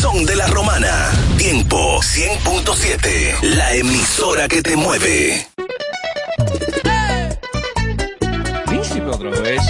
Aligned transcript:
son 0.00 0.24
de 0.24 0.34
la 0.34 0.46
romana. 0.46 1.12
Tiempo 1.36 2.00
100.7, 2.00 3.54
la 3.54 3.74
emisora 3.74 4.48
que 4.48 4.62
te 4.62 4.74
mueve. 4.76 5.46
Príncipe 8.66 9.06
otra 9.06 9.30
vez. 9.40 9.60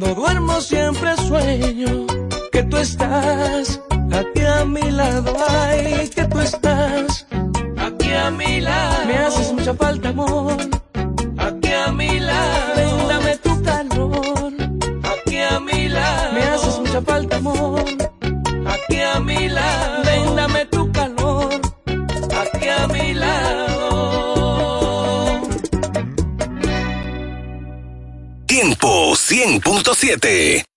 Cuando 0.00 0.22
duermo 0.22 0.58
siempre 0.62 1.14
sueño 1.28 2.06
que 2.50 2.62
tú 2.62 2.78
estás 2.78 3.78
aquí 4.10 4.40
a 4.40 4.64
mi 4.64 4.90
lado, 4.90 5.36
ay, 5.46 6.08
que 6.08 6.24
tú 6.24 6.40
estás 6.40 7.26
aquí 7.76 8.10
a 8.10 8.30
mi 8.30 8.62
lado. 8.62 9.06
Me 9.06 9.18
haces 9.18 9.52
mucha 9.52 9.74
falta, 9.74 10.08
amor, 10.08 10.56
aquí 11.36 11.68
a 11.70 11.92
mi 11.92 12.18
lado. 12.18 13.20
Ven, 13.24 13.38
tu 13.42 13.62
calor, 13.62 14.52
aquí 15.04 15.36
a 15.36 15.60
mi 15.60 15.88
lado. 15.90 16.32
Me 16.32 16.42
haces 16.44 16.78
mucha 16.78 17.02
falta. 17.02 17.29
Q100.7. 28.90 30.69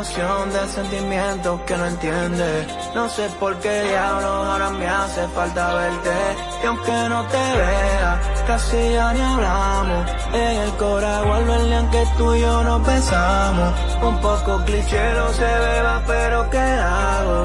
explosión 0.00 0.50
de 0.50 0.68
sentimientos 0.68 1.60
que 1.66 1.76
no 1.76 1.86
entiendes. 1.86 2.66
No 2.94 3.08
sé 3.08 3.28
por 3.38 3.54
qué 3.58 3.82
diablos 3.82 4.30
ahora 4.30 4.70
me 4.70 4.88
hace 4.88 5.28
falta 5.28 5.74
verte. 5.74 6.10
Y 6.62 6.66
aunque 6.66 7.08
no 7.08 7.24
te 7.26 7.36
vea, 7.36 8.20
casi 8.46 8.92
ya 8.92 9.12
ni 9.12 9.20
hablamos. 9.20 10.10
En 10.32 10.56
el 10.56 10.70
cora 10.72 11.20
el 11.20 11.66
día 11.66 11.90
que 11.90 12.04
tú 12.16 12.34
y 12.34 12.40
yo 12.40 12.64
nos 12.64 12.86
besamos. 12.86 13.74
Un 14.02 14.20
poco 14.20 14.64
cliché 14.64 15.12
no 15.14 15.28
se 15.34 15.44
beba, 15.44 16.02
pero 16.06 16.50
¿qué 16.50 16.58
hago? 16.58 17.44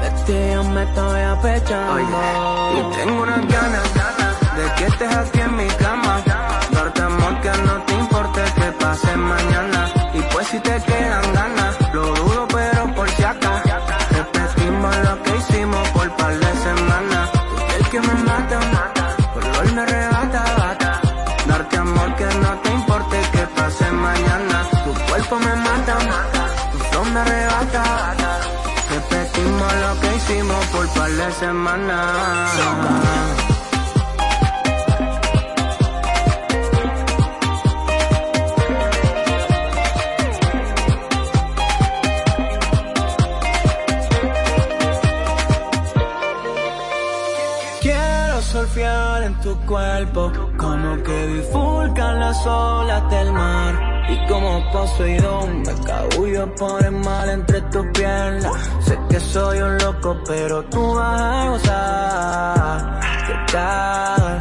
De 0.00 0.10
ti 0.24 0.52
yo 0.54 0.64
me 0.64 0.82
estoy 0.82 1.20
apechando 1.20 2.00
Y 2.00 2.96
tengo 2.96 3.22
unas 3.22 3.46
ganas 3.48 3.82
De 4.56 4.74
que 4.76 4.86
estés 4.86 5.16
aquí 5.16 5.40
en 5.40 5.56
mi 5.56 5.66
cama 5.66 6.22
Darte 6.70 7.02
que 7.42 7.62
no 7.62 7.82
te 7.84 7.92
importe 7.94 8.40
que 8.56 8.72
pase 8.72 9.16
mañana 9.16 9.99
Y 10.40 10.42
pues 10.42 10.52
si 10.52 10.60
te 10.60 10.84
quedan 10.86 11.34
ganas 11.34 11.76
Lo 11.92 12.14
dudo 12.14 12.48
pero 12.48 12.94
por 12.94 13.10
si 13.10 13.22
acá 13.22 13.62
Repetimos 14.10 14.96
lo 15.04 15.22
que 15.22 15.36
hicimos 15.36 15.88
por 15.90 16.16
par 16.16 16.38
de 16.38 16.52
semanas 16.56 17.30
el 17.76 17.88
que 17.90 18.00
me 18.00 18.14
mata 18.14 18.58
Color 19.34 19.72
me 19.74 19.82
arrebata 19.82 20.44
bata. 20.58 21.00
Darte 21.46 21.76
amor 21.76 22.16
que 22.16 22.24
no 22.24 22.58
te 22.62 22.70
importe 22.70 23.20
que 23.32 23.46
pase 23.54 23.90
mañana 23.90 24.66
Tu 24.84 25.10
cuerpo 25.10 25.38
me 25.40 25.56
mata 25.56 25.98
Tu 26.72 26.78
flow 26.78 27.04
me 27.04 27.20
arrebata 27.20 28.14
Repetimos 28.90 29.72
lo 29.74 30.00
que 30.00 30.16
hicimos 30.16 30.64
por 30.66 30.88
par 30.94 31.10
de 31.10 31.32
semanas. 31.32 33.39
En 48.76 49.34
tu 49.40 49.56
cuerpo, 49.66 50.30
como 50.56 51.02
que 51.02 51.26
bifurcan 51.26 52.20
las 52.20 52.46
olas 52.46 53.10
del 53.10 53.32
mar. 53.32 54.06
Y 54.08 54.26
como 54.28 54.70
Poseidón 54.70 55.62
me 55.62 55.74
cabullo 55.84 56.54
por 56.54 56.84
el 56.84 56.92
mal 56.92 57.30
entre 57.30 57.60
tus 57.62 57.84
piernas. 57.88 58.52
Sé 58.80 58.96
que 59.08 59.18
soy 59.18 59.58
un 59.58 59.76
loco, 59.78 60.16
pero 60.24 60.62
tú 60.66 60.94
vas 60.94 61.20
a 61.20 61.48
gozar. 61.50 63.00
¿Qué 63.26 63.52
tal? 63.52 64.38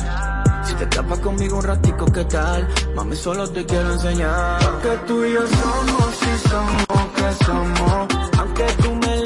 Si 0.63 0.75
te 0.75 0.83
escapas 0.83 1.19
conmigo 1.19 1.57
un 1.57 1.63
ratico, 1.63 2.05
¿qué 2.05 2.23
tal? 2.25 2.67
Mami, 2.95 3.15
solo 3.15 3.49
te 3.49 3.65
quiero 3.65 3.93
enseñar. 3.93 4.59
Que 4.83 4.95
tú 5.07 5.25
y 5.25 5.33
yo 5.33 5.41
somos, 5.47 6.15
si 6.15 6.49
somos, 6.49 7.07
que 7.15 7.45
somos. 7.45 8.07
Aunque 8.37 8.65
tú 8.83 8.93
me 8.93 9.18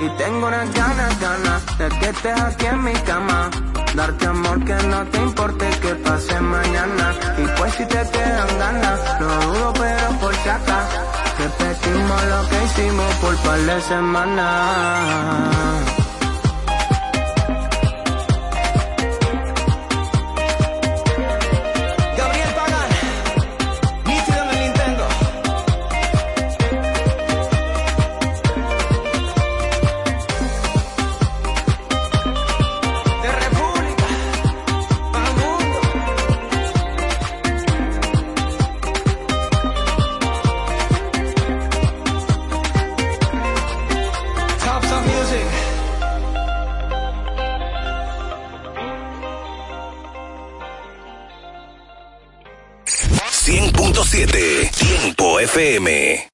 Y 0.00 0.08
tengo 0.18 0.48
unas 0.48 0.74
ganas, 0.74 1.20
ganas 1.20 1.78
de 1.78 1.88
que 1.88 2.08
estés 2.08 2.40
aquí 2.40 2.66
en 2.66 2.82
mi 2.82 2.92
cama. 2.92 3.48
Darte 3.94 4.26
amor 4.26 4.64
que 4.64 4.74
no 4.74 5.04
te 5.06 5.18
importe 5.18 5.70
que 5.80 5.94
pase 5.94 6.40
mañana. 6.40 7.14
Y 7.38 7.46
pues 7.56 7.72
si 7.74 7.86
te 7.86 8.10
quedan 8.10 8.58
ganas, 8.58 9.00
lo 9.20 9.28
dudo 9.28 9.72
pero 9.74 10.08
por 10.18 10.34
acá. 10.34 10.88
Repetimos 11.38 12.24
lo 12.24 12.48
que 12.48 12.64
hicimos 12.64 13.14
por 13.14 13.36
par 13.36 13.60
de 13.60 13.80
semanas. 13.82 15.18
FM. 55.58 56.27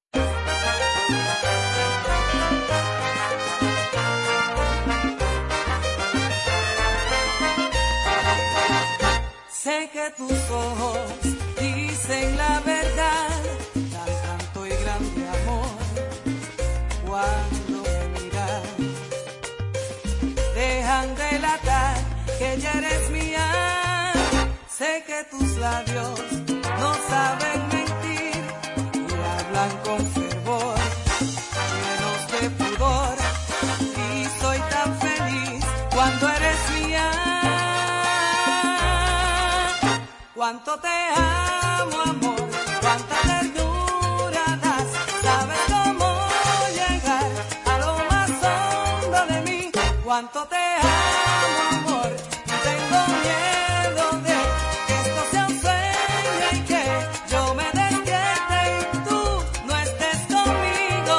cuánto 50.15 50.45
te 50.45 50.55
amo, 50.55 51.61
amor. 51.77 52.11
No 52.47 52.55
tengo 52.69 52.99
miedo 53.25 54.05
de 54.27 54.37
que 54.87 54.93
esto 55.03 55.21
sea 55.31 55.45
un 55.47 55.59
sueño 55.59 56.31
y 56.53 56.59
que 56.69 56.83
yo 57.31 57.41
me 57.55 57.67
despierte 57.81 58.59
y 58.79 58.97
tú 59.09 59.21
no 59.67 59.73
estés 59.85 60.19
conmigo. 60.33 61.17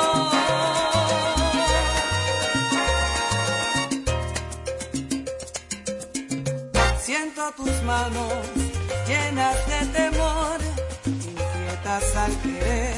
Siento 6.99 7.43
tus 7.53 7.83
manos 7.83 8.33
llenas 9.07 9.57
de 9.73 9.81
temor, 9.99 10.59
inquietas 11.05 12.17
al 12.17 12.33
querer 12.41 12.96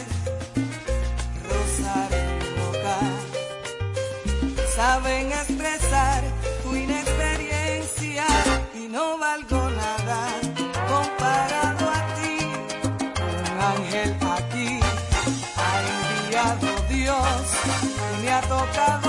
tocado. 18.48 19.07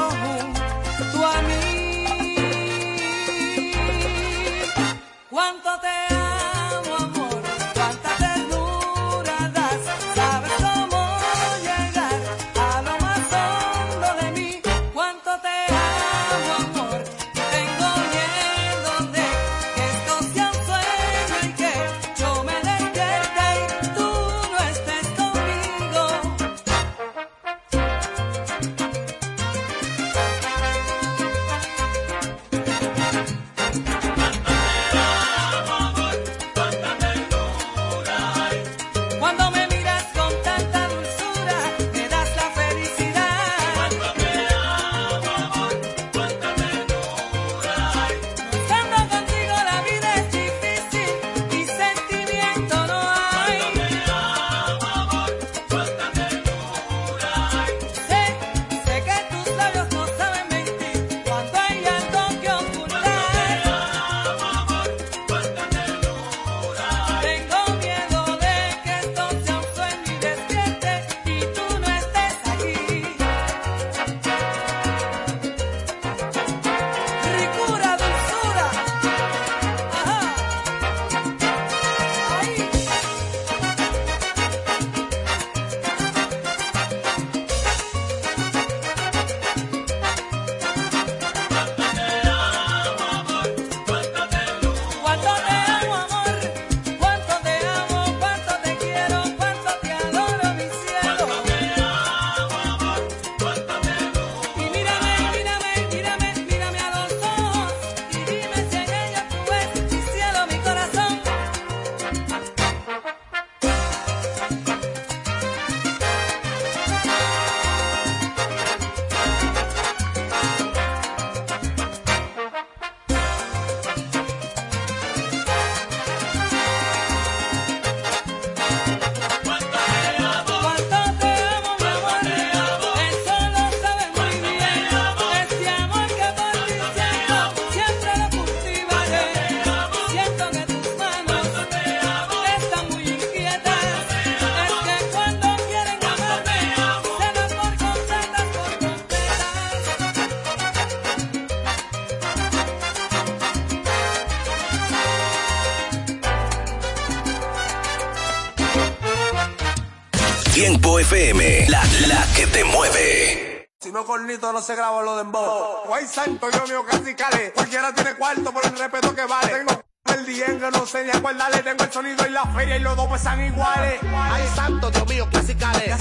cuernito 164.29 164.53
no 164.53 164.61
se 164.61 164.75
graba 164.75 165.01
lo 165.01 165.15
de 165.15 165.21
embo. 165.21 165.83
Guay 165.87 166.05
santo, 166.05 166.49
Dios 166.51 166.69
mío 166.69 166.85
casi 166.85 167.15
calé. 167.15 167.51
Cualquiera 167.51 167.91
tiene 167.93 168.13
cuarto 168.13 168.53
por 168.53 168.63
el 168.63 168.77
respeto 168.77 169.15
que 169.15 169.25
vale. 169.25 169.47
Tengo 169.47 169.83
el 170.05 170.25
diengue, 170.25 170.71
no 170.71 170.85
sé 170.85 171.03
ni 171.03 171.09
acuérdale. 171.09 171.63
Tengo 171.63 171.83
el 171.83 171.91
sonido 171.91 172.27
y 172.27 172.29
la 172.29 172.45
feria 172.45 172.77
y 172.77 172.79
los 172.79 172.95
dos 172.95 173.07
pesan 173.07 173.43
iguales. 173.43 173.99
Ay 174.13 174.47
santo, 174.55 174.91
Dios 174.91 175.07
mío, 175.07 175.27
casi 175.31 175.55
calé. 175.55 175.95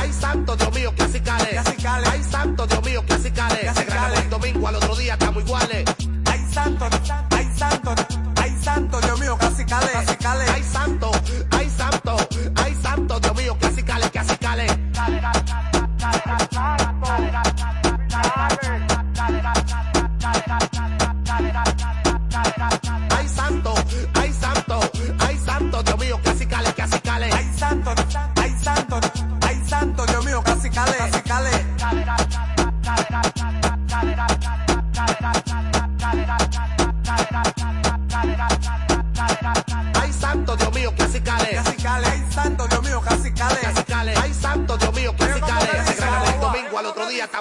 Ay 0.00 0.12
santo, 0.12 0.56
Dios 0.56 0.72
mío, 0.72 0.94
casi 0.96 1.20
calé. 1.20 1.58
Ay 1.58 2.24
santo, 2.24 2.66
Dios 2.66 2.82
mío, 2.84 3.04
casi 3.06 3.30
calé. 3.30 3.70
Se 3.74 4.22
el 4.22 4.30
domingo, 4.30 4.68
al 4.68 4.76
otro 4.76 4.96
día 4.96 5.12
estamos 5.12 5.42
iguales. 5.42 5.84
Ay 6.24 6.46
santo, 6.54 6.88
ay 7.30 7.52
santo, 7.54 7.94
ay 8.40 8.58
santo, 8.62 9.00
Dios 9.02 9.20
mío, 9.20 9.36
casi 9.38 9.64
calé. 9.66 9.90
Ay 9.94 10.62
santo. 10.62 11.13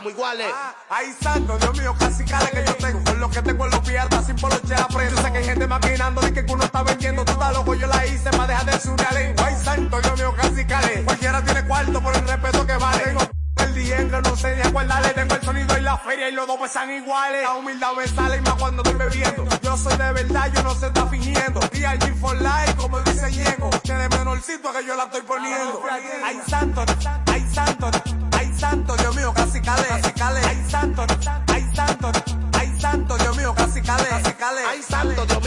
Estamos 0.04 0.12
iguales. 0.12 0.48
Ah, 0.54 0.76
Ay, 0.90 1.14
santo, 1.22 1.58
Dios 1.58 1.78
mío, 1.78 1.96
casi 1.98 2.26
cale 2.26 2.50
que 2.52 2.66
yo 2.66 2.76
tengo. 2.76 3.04
Con 3.04 3.20
lo 3.20 3.30
que 3.30 3.42
tengo 3.42 3.66
en 3.66 3.72
los 3.72 3.80
pies 3.82 4.00
hasta 4.00 4.24
sin 4.24 4.36
poloche 4.36 4.76
la 4.76 4.88
prendo. 4.88 5.22
Sé 5.22 5.32
que 5.32 5.38
hay 5.38 5.46
gente 5.46 5.68
maquinando 5.68 6.22
de 6.22 6.34
que 6.34 6.54
uno 6.54 6.64
está 6.64 6.84
vendiendo. 6.84 7.26
Tú 7.26 7.32
estás 7.32 7.54
loco, 7.54 7.74
yo 7.76 7.88
la 7.88 8.06
hice 8.06 8.30
para 8.32 8.48
dejar 8.48 8.66
de 8.66 8.80
su 8.80 8.96
lengua. 9.14 9.46
Ay, 9.46 9.56
santo, 9.64 10.02
Dios 10.02 10.20
mío, 10.20 10.34
casi 10.36 10.66
cale. 10.66 11.04
Cualquiera 11.04 11.42
tiene 11.44 11.66
cuarto 11.66 12.02
por 12.02 12.16
el 12.16 12.28
respeto 12.28 12.66
que 12.66 12.78
vale. 12.78 13.04
Tengo 13.04 13.22
el 13.58 13.74
diengue, 13.74 14.22
no 14.22 14.36
sé 14.36 14.56
ni 14.56 14.62
acuérdale. 14.62 15.10
Tengo 15.10 15.36
el 15.36 15.42
sonido 15.42 15.78
y 15.78 15.82
la 15.82 15.98
feria 15.98 16.30
y 16.30 16.32
los 16.34 16.48
dos 16.48 16.58
pesan 16.58 16.92
iguales. 16.92 17.44
La 17.44 17.54
humildad 17.54 17.94
me 17.98 18.08
sale 18.08 18.38
y 18.38 18.42
más 18.42 18.54
cuando 18.56 18.84
estoy 18.84 18.98
bebiendo. 18.98 19.48
Yo 19.62 19.78
soy 19.78 19.98
de 19.98 20.12
verdad, 20.12 20.52
yo 20.54 20.64
no 20.64 20.76
se 20.76 20.88
está 20.88 21.08
fingiendo. 21.08 21.60
Allí 21.86 22.12
for 22.20 22.36
life, 22.38 22.76
como 22.78 23.00
dice 23.02 23.30
Ñengo. 23.32 23.70
Que 23.84 23.94
de 23.94 24.10
menorcito 24.10 24.72
que 24.72 24.86
yo 24.86 24.96
la 24.96 25.04
estoy 25.04 25.22
poniendo. 25.22 25.84
Ay, 26.24 26.40
santo, 26.48 26.86
ay, 27.28 27.46
santo, 27.54 27.92
santo, 28.74 28.96
Dios 28.98 29.16
mío, 29.16 29.34
casi 29.36 29.62
cale. 29.62 29.88
Casi 29.88 30.12
cale. 30.14 30.40
Ay, 30.48 30.66
santo, 30.70 31.06
ay, 31.48 31.72
santo, 31.76 32.12
ay, 32.54 32.80
santo, 32.80 33.18
Dios 33.18 33.38
mío, 33.38 33.54
casi 33.56 33.82
cale. 33.82 34.10
Casi 34.10 34.34
cale. 34.34 34.62
Ay, 34.68 34.82
santo 34.82 35.26
Dios 35.26 35.43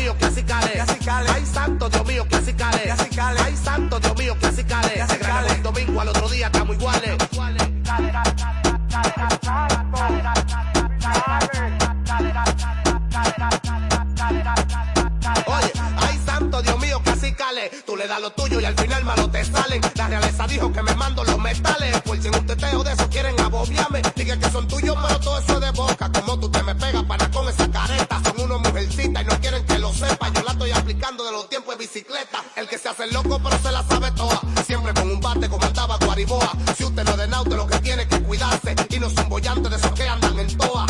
tuyo 18.31 18.61
y 18.61 18.65
al 18.65 18.75
final 18.75 19.05
malo 19.05 19.31
te 19.31 19.45
salen. 19.45 19.81
La 19.95 20.09
realeza 20.09 20.47
dijo 20.47 20.73
que 20.73 20.83
me 20.83 20.95
mando 20.95 21.25
los 21.25 21.39
metales. 21.39 22.01
Por 22.03 22.21
si 22.21 22.29
en 22.29 22.35
un 22.35 22.47
teteo 22.47 22.83
de 22.83 22.93
eso 22.93 23.09
quieren 23.09 23.39
abobiarme. 23.41 24.03
Diga 24.15 24.37
que 24.37 24.51
son 24.51 24.67
tuyos, 24.69 24.97
pero 25.01 25.21
todo 25.21 25.39
eso 25.39 25.55
es 25.55 25.61
de 25.61 25.71
boca. 25.73 26.11
Como 26.13 26.39
tú 26.39 26.51
te 26.51 26.63
me 26.63 26.75
pegas 26.75 27.05
para 27.05 27.31
con 27.31 27.49
esa 27.49 27.71
careta. 27.71 28.21
Son 28.25 28.41
unos 28.41 28.61
mujercitas 28.61 29.23
y 29.23 29.27
no 29.27 29.41
quieren 29.41 29.65
que 29.67 29.79
lo 29.79 29.93
sepa. 29.93 30.29
Yo 30.31 30.43
la 30.43 30.53
estoy 30.53 30.71
aplicando 30.73 31.25
de 31.25 31.33
los 31.33 31.49
tiempos 31.49 31.77
de 31.77 31.85
bicicleta. 31.85 32.43
El 32.57 32.69
que 32.69 32.79
se 32.79 32.89
hace 32.89 33.07
loco, 33.13 33.41
pero 33.43 33.59
se 33.59 33.73
la 33.73 33.83
sabe 33.83 34.11
toda. 34.13 34.41
Siempre 34.65 34.95
con 34.95 35.11
un 35.11 35.21
bate 35.21 35.49
como 35.49 35.65
andaba 35.65 35.97
Guariboa. 35.99 36.53
Si 36.77 36.85
usted 36.85 37.05
no 37.05 37.17
de 37.17 37.29
nauta, 37.29 37.57
lo 37.57 37.67
que 37.67 37.79
tiene 37.81 38.07
que 38.09 38.21
cuidarse. 38.23 38.75
Y 38.91 38.99
no 38.99 39.11
son 39.11 39.29
bollantes 39.29 39.71
de 39.71 39.77
esos 39.77 39.93
que 39.93 40.09
andan 40.09 40.39
en 40.39 40.57
toa. 40.57 40.87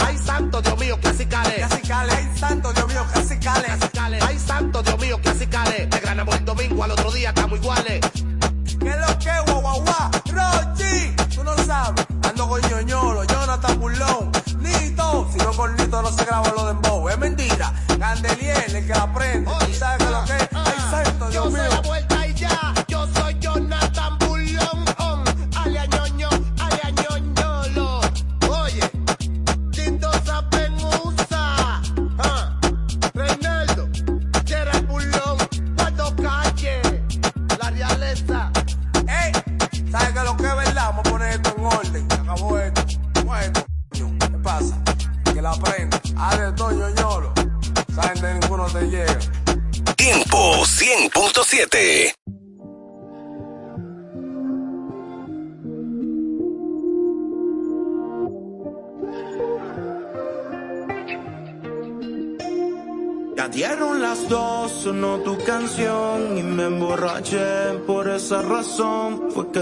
Ay, 0.00 0.18
santo 0.18 0.62
Dios 0.62 0.78
mío, 0.78 0.98
clasicales. 1.00 1.54
Clasicales, 1.54 2.14
ay, 2.14 2.83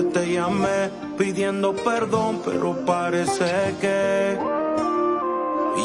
te 0.04 0.32
llamé 0.32 0.90
pidiendo 1.18 1.74
perdón, 1.74 2.40
pero 2.44 2.84
parece 2.84 3.74
que 3.80 4.38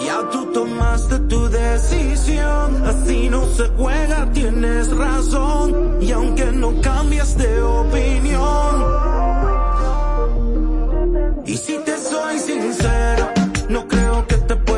ya 0.06 0.30
tú 0.32 0.46
tomaste 0.54 1.20
tu 1.20 1.50
decisión. 1.50 2.86
Así 2.86 3.30
no 3.30 3.46
se 3.46 3.68
juega, 3.78 4.30
tienes 4.32 4.96
razón. 4.96 5.98
Y 6.02 6.12
aunque 6.12 6.46
no 6.52 6.80
cambias 6.82 7.38
de 7.38 7.62
opinión, 7.62 8.86
y 11.46 11.56
si 11.58 11.78
te 11.80 11.98
soy 11.98 12.40
sincero, 12.40 13.30
no 13.70 13.88
creo 13.88 14.28
que 14.28 14.36
te 14.36 14.56
pueda 14.56 14.77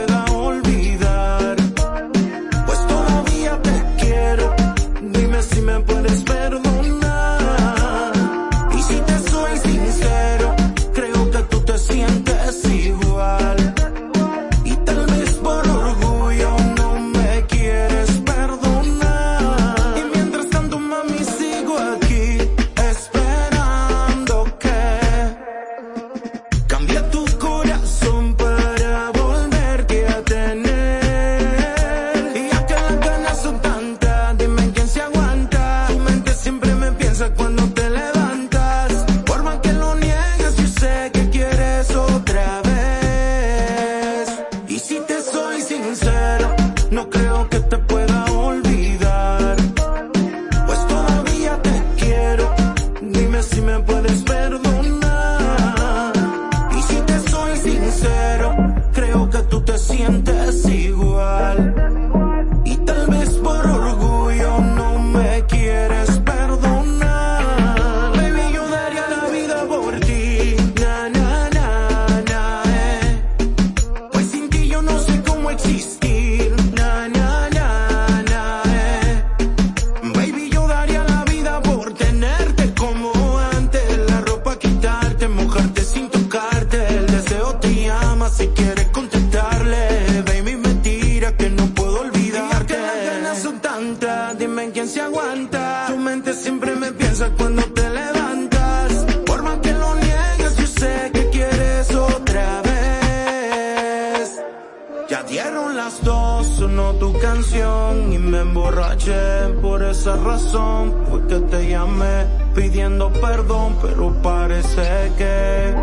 Por 109.62 109.84
esa 109.84 110.16
razón 110.18 110.94
fue 111.10 111.26
que 111.28 111.40
te 111.40 111.70
llamé 111.70 112.26
pidiendo 112.54 113.12
perdón, 113.14 113.76
pero 113.82 114.14
parece 114.22 115.12
que. 115.18 115.74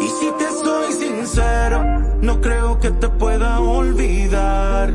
Y 0.00 0.08
si 0.08 0.30
te 0.38 0.50
soy 0.64 0.92
sincero, 0.92 1.84
no 2.22 2.40
creo 2.40 2.80
que 2.80 2.90
te 2.92 3.08
pueda 3.08 3.60
olvidar. 3.60 4.90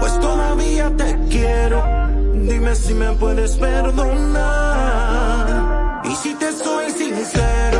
Pues 0.00 0.18
todavía 0.20 0.90
te 0.96 1.16
quiero. 1.30 1.82
Dime 2.34 2.74
si 2.74 2.94
me 2.94 3.12
puedes 3.12 3.56
perdonar. 3.56 4.42
Y 6.04 6.14
si 6.16 6.34
te 6.34 6.52
soy 6.52 6.90
sincero, 6.90 7.71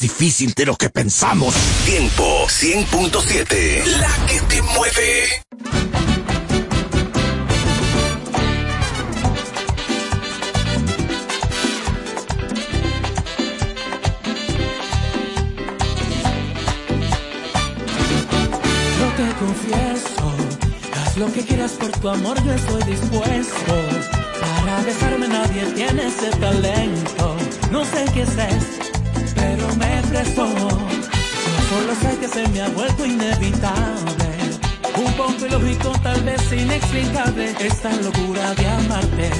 difícil 0.00 0.54
de 0.54 0.66
lo 0.66 0.76
que 0.76 0.88
pensamos. 0.88 1.54
Tiempo 1.84 2.46
100.7, 2.48 3.84
la 3.98 4.26
que 4.26 4.40
te 4.40 4.62
mueve. 4.62 5.44
Yo 18.98 19.06
te 19.16 19.34
confieso, 19.38 20.34
haz 20.94 21.16
lo 21.18 21.32
que 21.32 21.44
quieras 21.44 21.72
por 21.72 21.90
tu 21.92 22.08
amor, 22.08 22.42
yo 22.44 22.52
estoy 22.54 22.82
dispuesto. 22.84 23.74
Para 24.40 24.80
besarme 24.82 25.28
nadie 25.28 25.64
tiene 25.74 26.06
ese 26.06 26.30
talento. 26.38 27.36
No 27.70 27.84
sé 27.84 28.04
qué 28.12 28.22
es 28.22 28.30
esto, 28.30 28.89
me 29.76 30.02
prestó. 30.08 30.46
Solo 31.68 31.94
sé 32.02 32.18
que 32.18 32.28
se 32.28 32.48
me 32.48 32.62
ha 32.62 32.68
vuelto 32.68 33.06
inevitable. 33.06 34.30
Un 34.96 35.12
poco 35.14 35.46
ilógico, 35.46 35.92
tal 36.02 36.20
vez 36.22 36.52
inexplicable, 36.52 37.54
esta 37.60 37.90
locura 37.96 38.54
de 38.54 38.68
amarte. 38.68 39.30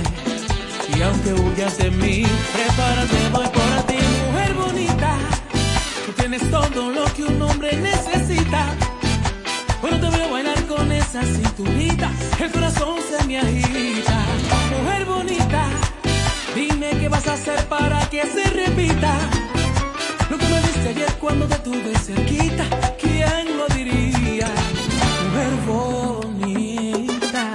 Y 0.96 1.02
aunque 1.02 1.32
huyas 1.34 1.76
de 1.78 1.90
mí, 1.90 2.24
prepárate, 2.52 3.16
voy 3.32 3.46
por 3.48 3.86
ti, 3.86 3.98
mujer 4.26 4.54
bonita. 4.54 5.18
Tú 6.06 6.12
tienes 6.12 6.50
todo 6.50 6.90
lo 6.90 7.04
que 7.14 7.24
un 7.24 7.42
hombre 7.42 7.76
necesita. 7.76 8.66
Bueno, 9.80 9.98
te 10.00 10.16
veo 10.16 10.30
bailar 10.30 10.66
con 10.66 10.92
esa 10.92 11.22
cinturita. 11.22 12.10
El 12.38 12.50
corazón 12.52 12.98
se 13.10 13.26
me 13.26 13.38
agita. 13.38 14.24
Mujer 14.78 15.04
bonita, 15.04 15.68
dime 16.54 16.90
qué 16.98 17.08
vas 17.08 17.26
a 17.26 17.34
hacer 17.34 17.64
para 17.66 18.08
que 18.08 18.22
se 18.22 18.44
repita. 18.50 19.18
Lo 20.30 20.38
que 20.38 20.46
me 20.46 20.60
diste 20.60 20.88
ayer 20.90 21.12
cuando 21.20 21.44
te 21.46 21.56
tuve 21.56 21.92
cerquita. 21.98 22.64
¿Quién 23.00 23.58
lo 23.58 23.66
diría? 23.74 24.46
Mujer 25.24 25.52
bonita. 25.66 27.54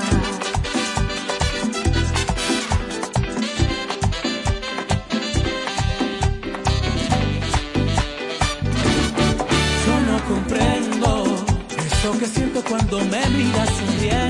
Yo 9.85 9.95
no 10.09 10.15
comprendo 10.27 11.45
eso 11.77 12.19
que 12.19 12.27
siento 12.27 12.61
cuando 12.67 12.99
me 13.05 13.25
miras 13.29 13.69
sonriendo. 13.69 14.24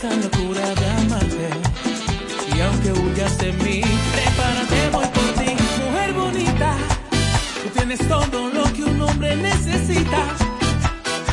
Esta 0.00 0.14
locura 0.14 0.62
de 0.76 0.90
amarte. 0.90 1.48
Y 2.54 2.60
aunque 2.60 2.92
huyas 2.92 3.36
de 3.38 3.52
mí, 3.54 3.80
prepárate, 4.12 4.90
voy 4.92 5.06
por 5.06 5.42
ti. 5.42 5.56
Mujer 5.82 6.12
bonita, 6.12 6.76
tú 7.64 7.68
tienes 7.70 7.98
todo 8.06 8.48
lo 8.48 8.72
que 8.74 8.84
un 8.84 9.00
hombre 9.00 9.34
necesita. 9.34 10.22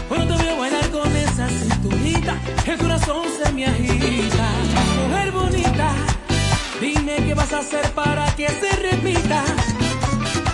Cuando 0.10 0.36
te 0.36 0.46
veo 0.46 0.58
bailar 0.58 0.90
con 0.90 1.16
esa 1.16 1.48
cinturita, 1.48 2.42
el 2.66 2.78
corazón 2.80 3.26
se 3.38 3.52
me 3.54 3.68
agita. 3.68 4.50
Mujer 5.10 5.32
bonita, 5.32 5.94
dime 6.82 7.18
qué 7.18 7.36
vas 7.36 7.54
a 7.54 7.60
hacer 7.60 7.88
para 7.92 8.36
que 8.36 8.48
se 8.50 8.72
repita. 8.78 9.44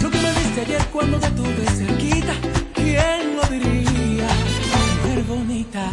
Lo 0.02 0.12
que 0.12 0.18
me 0.18 0.34
diste 0.34 0.62
ayer 0.66 0.86
cuando 0.92 1.18
te 1.18 1.30
tuve 1.30 1.66
cerquita, 1.66 2.34
¿quién 2.74 3.38
lo 3.38 3.44
diría? 3.48 4.28
Mujer 5.02 5.24
bonita, 5.24 5.90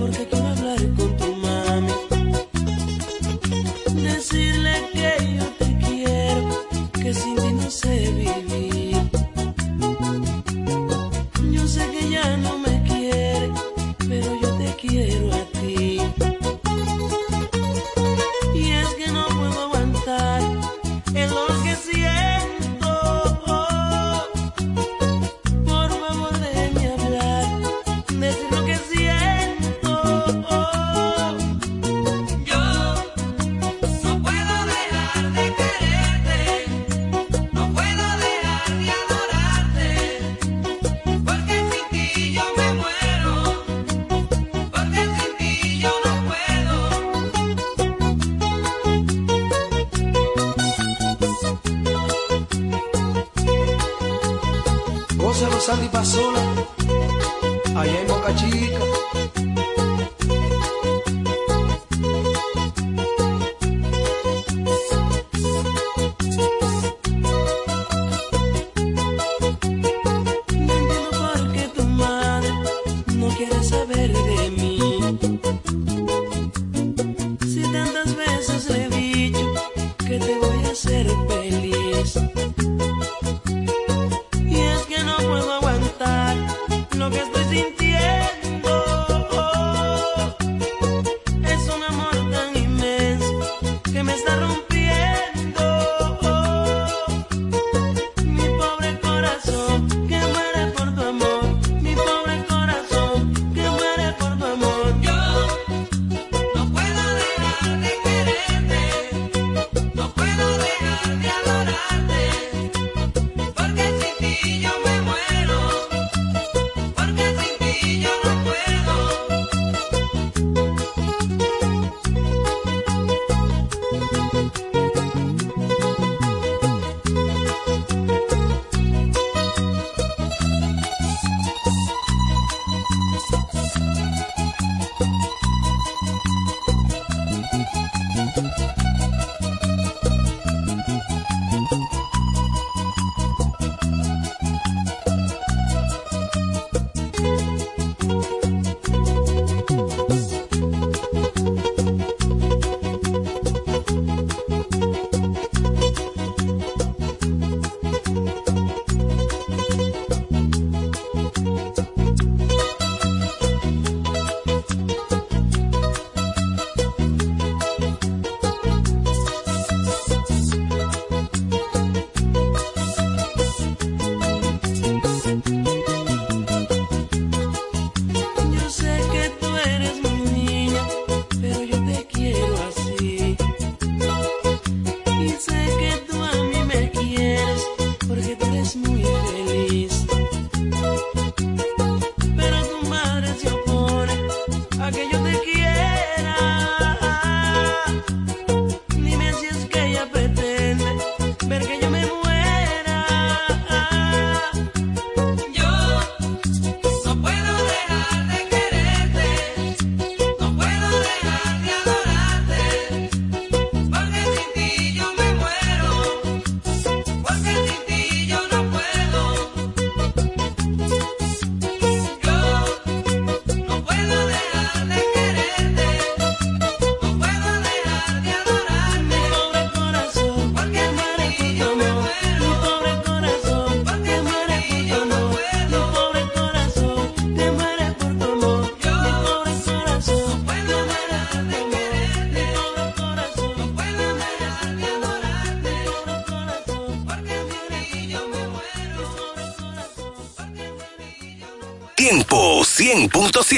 porque 0.00 0.39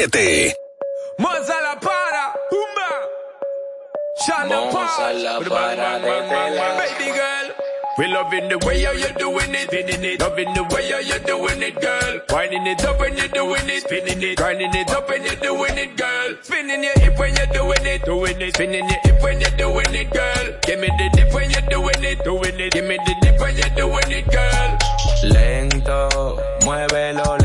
100.7. 0.09 0.55
Moza 1.19 1.61
la 1.61 1.79
para, 1.79 2.35
humba. 2.51 2.88
Moza 4.49 5.12
la 5.12 5.38
para. 5.41 5.99
Baby 6.01 7.12
girl, 7.12 7.55
We 7.99 8.07
loving 8.09 8.49
the 8.49 8.59
way 8.67 8.83
how 8.83 8.93
you 8.93 9.12
doing 9.19 9.55
it, 9.55 9.69
spinning 9.69 10.03
it. 10.03 10.19
Loving 10.19 10.53
the 10.55 10.65
way 10.65 10.91
how 10.91 10.99
you 10.99 11.19
doing 11.21 11.62
it, 11.62 11.81
girl. 11.81 12.21
Winding 12.31 12.67
it 12.67 12.85
up 12.85 12.99
when 12.99 13.17
you're 13.17 13.29
doing 13.29 13.69
it, 13.69 13.83
spinning 13.83 14.23
it. 14.23 14.37
Grinding 14.38 14.75
it 14.75 14.91
up 14.91 15.09
when 15.09 15.23
you're 15.23 15.37
doing 15.37 15.79
it, 15.79 15.97
girl. 15.97 16.35
Spinning 16.43 16.83
your 16.83 16.99
hip 16.99 17.19
when 17.19 17.37
you're 17.37 17.47
doing 17.47 17.87
it, 17.87 18.05
doing 18.05 18.41
it. 18.41 18.55
Spinning 18.57 18.88
your 18.88 19.01
hip 19.05 19.23
when 19.23 19.41
you're 19.41 19.51
doing 19.57 19.95
it, 19.95 20.11
girl. 20.11 20.59
Give 20.62 20.81
me 20.81 20.88
the 20.99 21.11
dip 21.15 21.33
when 21.33 21.51
you're 21.51 21.69
doing 21.69 22.03
it, 22.03 22.25
doing 22.25 22.61
it. 22.61 22.73
Give 22.73 22.85
me 22.87 22.97
the 22.97 23.15
dip 23.23 23.38
when 23.38 23.57
you're 23.57 23.77
doing 23.77 24.11
it, 24.11 24.27
girl. 24.33 24.79
Lento, 25.31 26.41
muévelo 26.65 27.41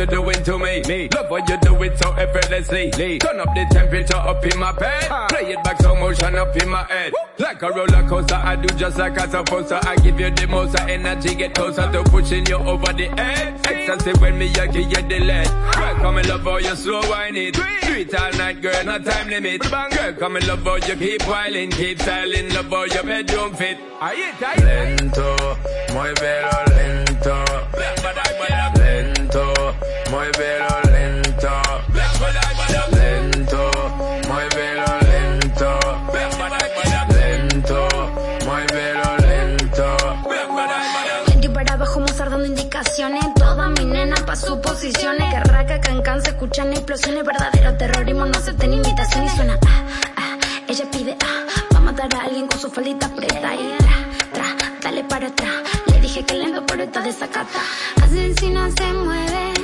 you're 0.00 0.06
doing 0.06 0.42
to 0.44 0.58
me. 0.58 0.82
me. 0.88 1.08
Love 1.14 1.30
what 1.30 1.48
you 1.48 1.58
do 1.58 1.82
it 1.82 1.98
so 1.98 2.12
effortlessly. 2.12 2.90
Lee. 2.92 3.18
Turn 3.18 3.38
up 3.38 3.54
the 3.54 3.66
temperature 3.70 4.16
up 4.16 4.44
in 4.44 4.58
my 4.58 4.72
bed. 4.72 5.28
Play 5.28 5.52
it 5.52 5.62
back 5.62 5.80
so 5.82 5.94
motion 5.94 6.36
up 6.36 6.56
in 6.56 6.68
my 6.68 6.84
head. 6.84 7.12
Like 7.38 7.62
a 7.62 7.68
roller 7.68 8.08
coaster, 8.08 8.34
I 8.34 8.56
do 8.56 8.68
just 8.76 8.96
like 8.98 9.18
I'm 9.20 9.30
supposed 9.30 9.68
to. 9.68 9.86
I 9.86 9.96
give 9.96 10.18
you 10.18 10.30
the 10.30 10.46
most 10.46 10.74
of 10.80 10.88
energy, 10.88 11.34
get 11.34 11.54
closer 11.54 11.90
to 11.92 12.02
pushing 12.04 12.46
you 12.46 12.56
over 12.56 12.92
the 12.92 13.08
edge. 13.20 13.60
Ecstasy 13.66 14.18
when 14.20 14.38
me, 14.38 14.48
I 14.54 14.66
give 14.66 14.90
you 14.90 15.08
the 15.08 15.20
lead. 15.20 15.46
Girl, 15.74 15.94
come 15.96 16.18
and 16.18 16.28
love 16.28 16.42
how 16.42 16.56
you 16.56 16.76
slow 16.76 17.00
wine 17.10 17.36
it. 17.36 17.54
Do 17.54 17.62
it 17.92 18.14
all 18.14 18.32
night, 18.32 18.62
girl, 18.62 18.84
no 18.84 18.98
time 18.98 19.28
limit. 19.28 19.60
Girl, 19.62 20.12
come 20.14 20.36
and 20.36 20.46
love 20.46 20.62
how 20.62 20.76
you 20.76 20.96
keep 20.96 21.22
whiling, 21.26 21.70
keep 21.70 22.00
styling, 22.00 22.48
love 22.54 22.70
how 22.70 22.84
your 22.84 23.02
bedroom 23.02 23.54
fit. 23.54 23.78
Aye, 24.00 24.14
it, 24.16 24.42
aye. 24.42 24.64
Lento, 24.64 25.36
muévelo 25.92 26.64
lento. 26.76 27.09
Lento, 27.09 27.09
muévelo 30.10 30.76
lento. 30.92 31.50
Lento, 32.92 33.70
muévelo 34.28 34.92
lento. 35.10 35.78
Lento, 37.14 37.88
muévelo 38.44 39.16
lento. 39.28 39.96
Y 41.40 41.48
para 41.48 41.74
abajo 41.74 42.00
Mozart 42.00 42.30
dando 42.30 42.46
indicaciones. 42.46 43.24
Toda 43.36 43.68
mi 43.68 43.84
nena 43.84 44.16
pa' 44.26 44.36
sus 44.36 44.58
posiciones. 44.58 45.32
Que 45.32 45.40
raca, 45.40 45.80
cancan, 45.80 46.22
se 46.22 46.30
escuchan 46.30 46.72
explosiones. 46.72 47.24
Verdadero 47.24 47.76
terrorismo, 47.76 48.26
no 48.26 48.38
acepten 48.38 48.74
invitación 48.74 49.24
Y 49.24 49.28
suena 49.30 49.58
ah, 49.66 49.84
ah, 50.16 50.36
ella 50.68 50.84
pide 50.90 51.16
ah 51.22 51.44
Va 51.72 51.78
a 51.78 51.80
matar 51.80 52.14
a 52.14 52.24
alguien 52.24 52.46
con 52.46 52.58
su 52.58 52.70
faldita 52.70 53.08
preta. 53.14 53.54
Y 53.54 53.76
tra, 53.78 53.96
tra, 54.32 54.56
dale 54.82 55.04
para 55.04 55.28
atrás. 55.28 55.54
Le 55.86 56.00
dije 56.00 56.24
que 56.24 56.34
lento 56.34 56.64
pero 56.66 56.82
está 56.82 57.00
desacata. 57.00 57.60
Asesina 58.02 58.70
se 58.70 58.92
mueve 58.92 59.59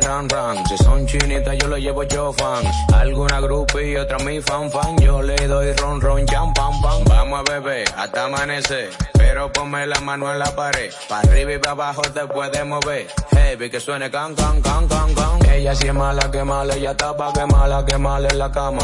ran 0.00 0.28
ran. 0.28 0.66
Si 0.66 0.76
son 0.78 1.06
chinitas 1.06 1.56
yo 1.58 1.68
lo 1.68 1.76
llevo 1.76 2.02
yo 2.04 2.32
fan. 2.32 2.64
Alguna 2.94 3.40
grupo 3.40 3.80
y 3.80 3.96
otra 3.96 4.18
mi 4.18 4.40
fan 4.40 4.70
fan. 4.70 4.96
Yo 4.98 5.22
le 5.22 5.36
doy 5.46 5.72
ron 5.74 6.00
ron 6.00 6.26
jam 6.26 6.52
pam 6.54 6.80
pam. 6.82 7.04
Vamos 7.04 7.40
a 7.40 7.52
beber 7.52 7.84
hasta 7.96 8.24
amanecer. 8.24 8.90
Pero 9.12 9.52
ponme 9.52 9.86
la 9.86 10.00
mano 10.00 10.30
en 10.32 10.38
la 10.38 10.54
pared. 10.56 10.90
Pa' 11.08 11.20
arriba 11.20 11.52
y 11.52 11.58
pa' 11.58 11.70
abajo 11.70 12.02
te 12.02 12.26
puedes 12.26 12.66
mover. 12.66 13.06
Heavy 13.30 13.70
que 13.70 13.80
suene 13.80 14.10
can 14.10 14.34
can 14.34 14.60
can 14.60 14.88
can 14.88 15.14
can. 15.14 15.50
Ella 15.50 15.74
sí 15.74 15.86
es 15.86 15.94
mala 15.94 16.30
que 16.30 16.42
mala, 16.42 16.74
ella 16.74 16.92
está 16.92 17.16
pa' 17.16 17.32
que 17.32 17.46
mala 17.46 17.84
que 17.84 17.98
mala 17.98 18.28
en 18.28 18.38
la 18.38 18.50
cama. 18.50 18.82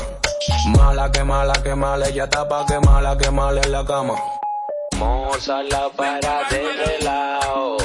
Mala 0.76 1.10
que 1.10 1.24
mala 1.24 1.54
que 1.62 1.74
mala, 1.74 2.06
ella 2.06 2.24
está 2.24 2.48
pa' 2.48 2.64
que 2.66 2.78
mala 2.80 3.16
que 3.16 3.30
mala 3.30 3.60
en 3.62 3.72
la 3.72 3.84
cama. 3.84 4.14
Moza 4.98 5.62
la 5.64 5.88
para 5.90 6.44
de 6.50 6.62
relajo, 6.84 7.76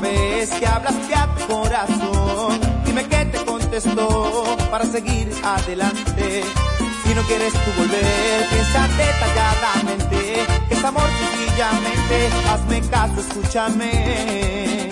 vez 0.00 0.50
que 0.50 0.66
hablaste 0.66 1.14
a 1.14 1.34
tu 1.34 1.46
corazón? 1.46 2.60
Dime 2.84 3.04
qué 3.06 3.24
te 3.26 3.44
contestó 3.44 4.56
para 4.70 4.84
seguir 4.84 5.30
adelante. 5.42 6.42
Si 7.04 7.14
no 7.14 7.22
quieres 7.22 7.52
tú 7.52 7.70
volver, 7.76 8.46
piensa 8.50 8.88
detalladamente. 8.88 10.46
Que 10.68 10.74
es 10.74 10.84
amor 10.84 11.08
sencillamente. 11.20 12.30
Hazme 12.50 12.80
caso, 12.88 13.20
escúchame. 13.20 14.90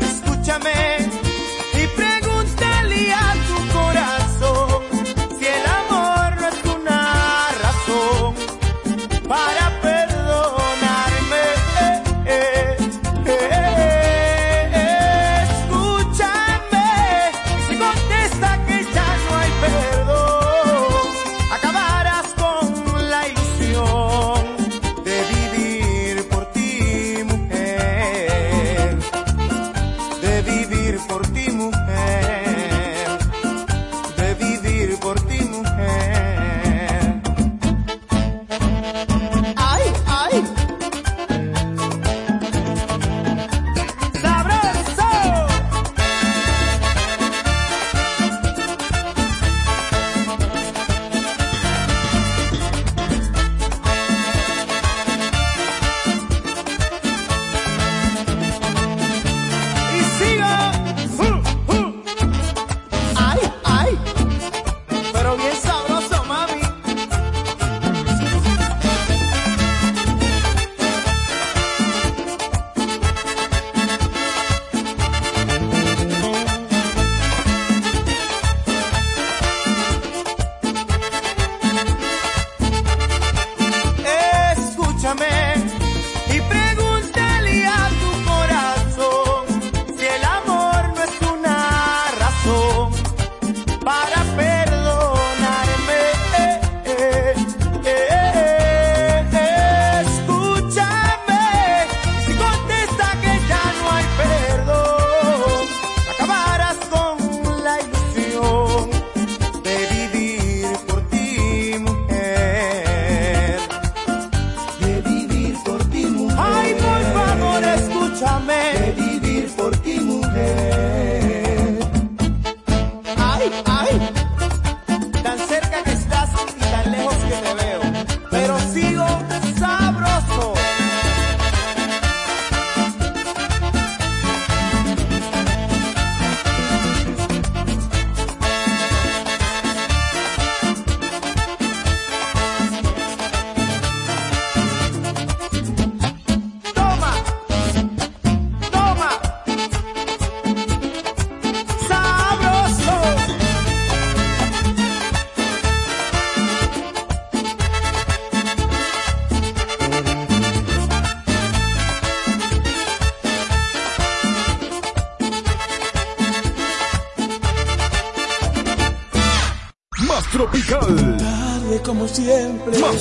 Escúchame 0.00 1.15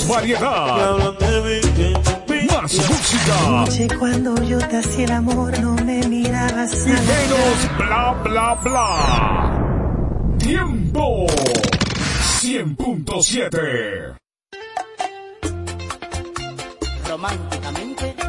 Variedad. 0.08 1.14
Más 2.62 2.74
música. 2.90 3.98
cuando 4.00 4.36
yo 4.44 4.58
te 4.58 4.78
hacía 4.78 5.06
el 5.06 5.12
amor 5.12 5.60
no 5.60 5.76
me 5.76 6.00
mirabas. 6.08 6.86
Y 6.86 6.90
menos 6.90 7.78
bla 7.78 8.14
bla 8.24 8.56
bla. 8.64 10.38
Tiempo 10.40 11.28
100.7. 12.42 14.18
Románticamente 17.08 18.25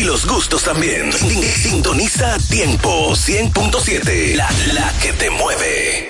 y 0.00 0.04
los 0.04 0.26
gustos 0.26 0.62
también. 0.62 1.12
Sintoniza 1.12 2.38
tiempo 2.48 3.12
100.7, 3.12 4.34
la, 4.34 4.48
la 4.72 4.92
que 4.98 5.12
te 5.12 5.30
mueve. 5.30 6.09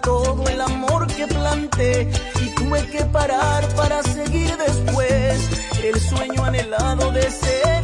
todo 0.00 0.46
el 0.48 0.60
amor 0.60 1.06
que 1.06 1.26
planté 1.26 2.10
y 2.40 2.54
tuve 2.54 2.86
que 2.90 3.04
parar 3.04 3.66
para 3.74 4.02
seguir 4.02 4.56
después 4.56 5.40
el 5.82 6.00
sueño 6.00 6.44
anhelado 6.44 7.12
de 7.12 7.30
ser. 7.30 7.75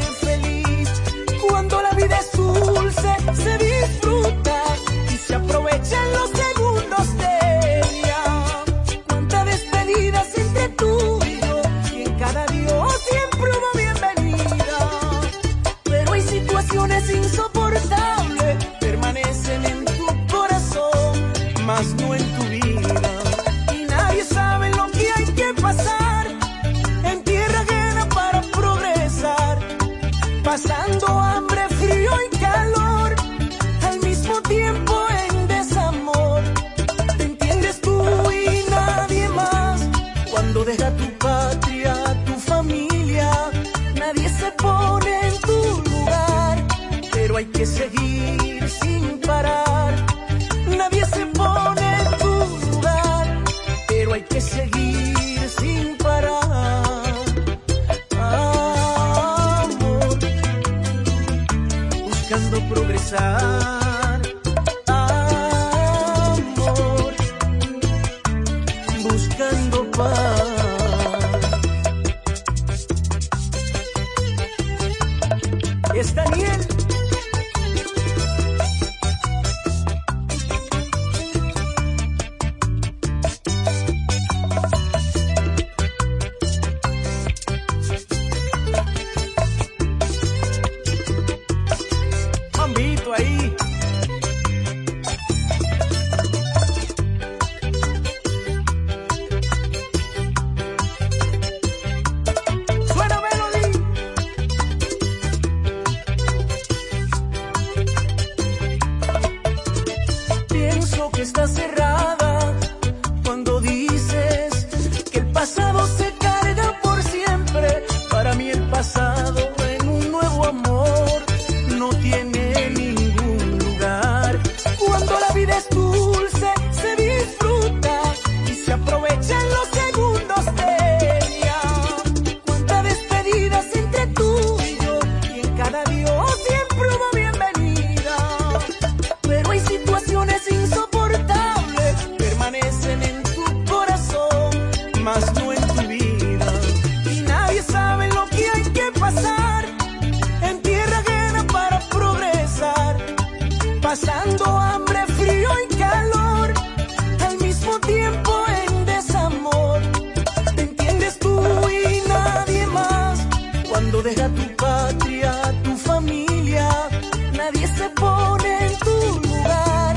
pone 168.32 168.66
en 168.66 168.76
tu 168.78 169.28
lugar, 169.28 169.96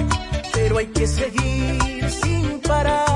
pero 0.54 0.78
hay 0.78 0.88
que 0.88 1.08
seguir 1.08 2.10
sin 2.10 2.60
parar. 2.60 3.15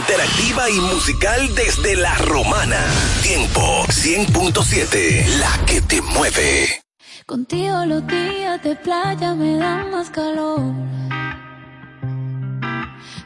interactiva 0.00 0.70
y 0.70 0.80
musical 0.80 1.54
desde 1.54 1.94
La 1.94 2.14
Romana. 2.16 2.82
Tiempo 3.22 3.84
100.7, 3.88 5.26
la 5.38 5.66
que 5.66 5.82
te 5.82 6.00
mueve. 6.00 6.82
Contigo 7.26 7.84
los 7.84 8.06
días 8.06 8.62
de 8.62 8.76
playa 8.76 9.34
me 9.34 9.56
dan 9.56 9.90
más 9.90 10.08
calor. 10.08 10.62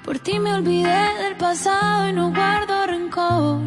Por 0.05 0.19
ti 0.19 0.41
me 0.41 0.53
olvidé 0.53 1.03
del 1.23 1.37
pasado 1.37 2.09
y 2.09 2.13
no 2.13 2.33
guardo 2.33 2.87
rencor. 2.87 3.61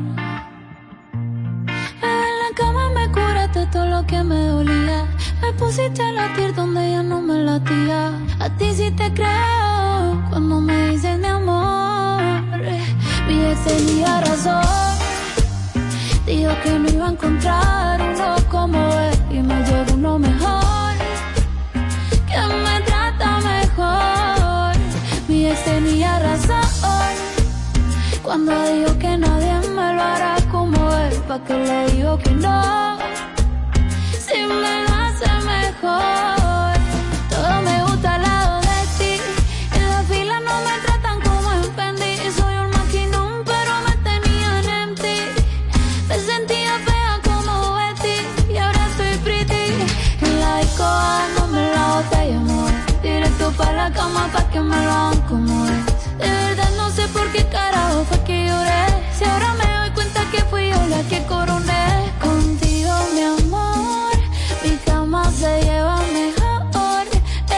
En 2.11 2.31
la 2.43 2.51
cama 2.55 2.89
me 2.89 3.09
curaste 3.11 3.65
todo 3.67 3.85
lo 3.85 4.05
que 4.05 4.21
me 4.21 4.47
dolía. 4.47 5.07
Me 5.41 5.53
pusiste 5.53 6.03
a 6.03 6.11
latir 6.11 6.53
donde 6.53 6.91
ya 6.91 7.03
no 7.03 7.21
me 7.21 7.37
latía. 7.41 8.11
A 8.39 8.49
ti 8.57 8.73
sí 8.73 8.91
te 8.91 9.13
creo 9.13 10.25
cuando 10.29 10.59
me 10.59 10.89
dices 10.89 11.17
mi 11.17 11.27
amor 11.27 11.86
nadie 13.47 13.55
tenía 13.65 14.21
razón. 14.21 14.63
Dijo 16.25 16.51
que 16.63 16.79
no 16.79 16.89
iba 16.89 17.07
a 17.07 17.11
encontrar 17.11 18.01
uno 18.01 18.35
como 18.49 18.77
él 18.77 19.15
y 19.31 19.39
me 19.41 19.55
llegó 19.63 19.93
uno 19.93 20.19
mejor, 20.19 20.93
que 22.27 22.41
me 22.63 22.81
trata 22.81 23.39
mejor. 23.39 24.75
Mi 25.27 25.47
ex 25.47 25.63
tenía 25.63 26.19
razón 26.19 27.15
cuando 28.21 28.51
dijo 28.73 28.97
que 28.99 29.17
nadie 29.17 29.53
me 29.69 29.93
lo 29.93 30.01
hará 30.01 30.35
como 30.51 30.91
él, 30.93 31.13
pa' 31.27 31.39
que 31.45 31.53
le 31.53 31.91
digo 31.91 32.17
que 32.17 32.31
no, 32.31 32.97
si 34.25 34.39
me 34.41 34.83
lo 34.83 34.93
hace 34.93 35.29
mejor. 35.45 36.36
más 54.17 54.29
pa' 54.31 54.49
que 54.51 54.59
me 54.59 54.77
lo 54.85 54.91
hagan 54.91 55.21
como 55.31 55.53
es. 55.65 55.85
De 56.21 56.29
verdad 56.45 56.71
no 56.77 56.89
sé 56.89 57.03
por 57.15 57.27
qué 57.33 57.43
carajo 57.55 58.03
fue 58.09 58.19
que 58.27 58.47
lloré. 58.47 58.83
Si 59.17 59.23
ahora 59.25 59.49
me 59.61 59.67
doy 59.77 59.91
cuenta 59.97 60.19
que 60.31 60.39
fui 60.49 60.63
yo 60.71 60.79
la 60.93 61.01
que 61.11 61.19
coroné. 61.33 61.85
Contigo, 62.27 62.93
mi 63.13 63.23
amor, 63.37 64.13
mi 64.63 64.73
cama 64.87 65.21
se 65.39 65.51
lleva 65.65 65.97
mejor. 66.19 67.03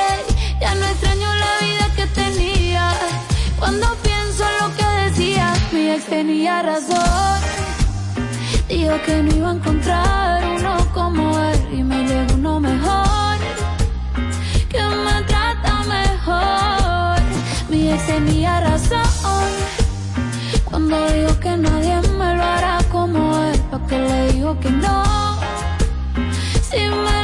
Ey, 0.06 0.20
ya 0.62 0.72
no 0.76 0.86
extraño 0.94 1.30
la 1.46 1.54
vida 1.66 1.86
que 1.98 2.06
tenía. 2.22 2.86
Cuando 3.60 3.88
pienso 4.08 4.42
en 4.50 4.56
lo 4.62 4.68
que 4.78 4.88
decía, 5.06 5.46
mi 5.72 5.84
ex 5.94 6.06
tenía 6.06 6.62
razón. 6.62 7.40
Dijo 8.68 8.96
que 9.06 9.16
no 9.24 9.36
iba 9.36 9.50
a 9.50 9.54
encontrar 9.54 10.46
uno 10.58 10.79
tenía 18.26 18.60
razón 18.62 19.50
cuando 20.66 21.10
dijo 21.12 21.40
que 21.40 21.56
nadie 21.58 22.02
me 22.18 22.36
lo 22.36 22.44
hará 22.44 22.80
como 22.92 23.38
él. 23.46 23.60
¿Para 23.72 23.88
qué 23.88 23.98
le 23.98 24.34
digo 24.34 24.60
que 24.60 24.72
no? 24.72 25.04
Si 26.62 26.78
me 26.78 27.19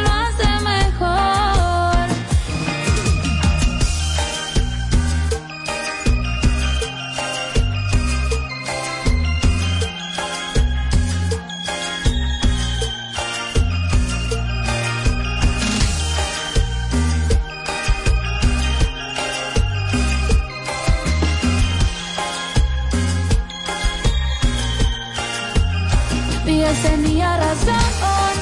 tenía 26.82 27.38
razón. 27.38 28.36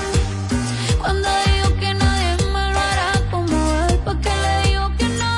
Cuando 0.99 1.29
digo 1.45 1.79
que 1.79 1.93
nadie 1.93 2.45
me 2.45 2.71
lo 2.73 2.79
hará 2.79 3.21
como 3.31 3.85
él, 3.87 3.97
¿por 3.99 4.19
qué 4.21 4.29
le 4.29 4.69
digo 4.69 4.95
que 4.97 5.05
no? 5.05 5.37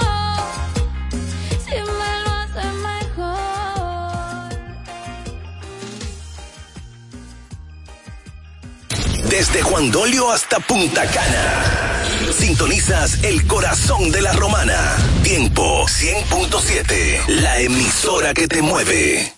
Si 1.65 1.75
me 1.99 2.11
lo 2.23 2.29
hace 2.41 2.65
mejor. 2.89 4.49
Desde 9.29 9.61
Juan 9.61 9.91
Dolio 9.91 10.31
hasta 10.31 10.59
Punta 10.59 11.05
Cana. 11.05 11.95
Sintonizas 12.31 13.23
el 13.23 13.45
corazón 13.47 14.11
de 14.11 14.21
la 14.21 14.33
romana. 14.33 14.97
Tiempo 15.23 15.85
100.7. 15.87 17.27
La 17.41 17.59
emisora 17.59 18.33
que 18.33 18.47
te 18.47 18.61
mueve. 18.61 19.34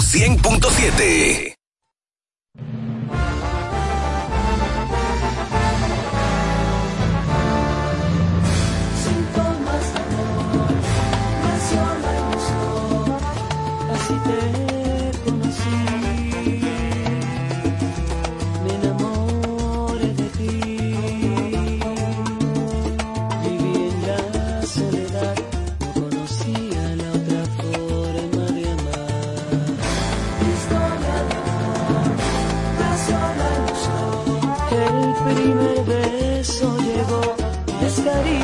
100.7. 0.00 1.57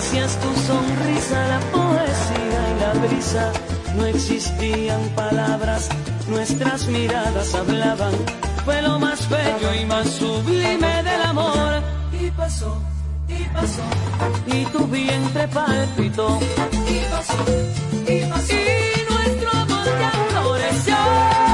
Gracias 0.05 0.39
tu 0.39 0.55
sonrisa, 0.67 1.49
la 1.49 1.61
poesía 1.73 2.61
y 2.77 2.81
la 2.81 3.07
brisa. 3.07 3.53
No 3.97 4.05
existían 4.05 5.01
palabras, 5.17 5.89
nuestras 6.29 6.87
miradas 6.89 7.55
hablaban. 7.55 8.13
Fue 8.67 8.83
lo 8.83 8.99
más 8.99 9.27
bello 9.31 9.75
y 9.75 9.87
más 9.87 10.07
sublime 10.11 11.03
del 11.05 11.23
amor. 11.23 11.83
Y 12.21 12.31
pasó, 12.33 12.83
y 13.29 13.45
pasó. 13.45 13.83
Y 14.47 14.67
tu 14.67 14.87
vientre 14.89 15.49
palpitó. 15.49 16.39
Y 16.87 17.01
pasó, 17.11 17.45
y 18.07 18.21
pasó. 18.27 18.53
Y 18.53 19.11
nuestro 19.11 19.51
amor 19.53 19.87
ya 19.87 20.11
floreció. 20.29 21.54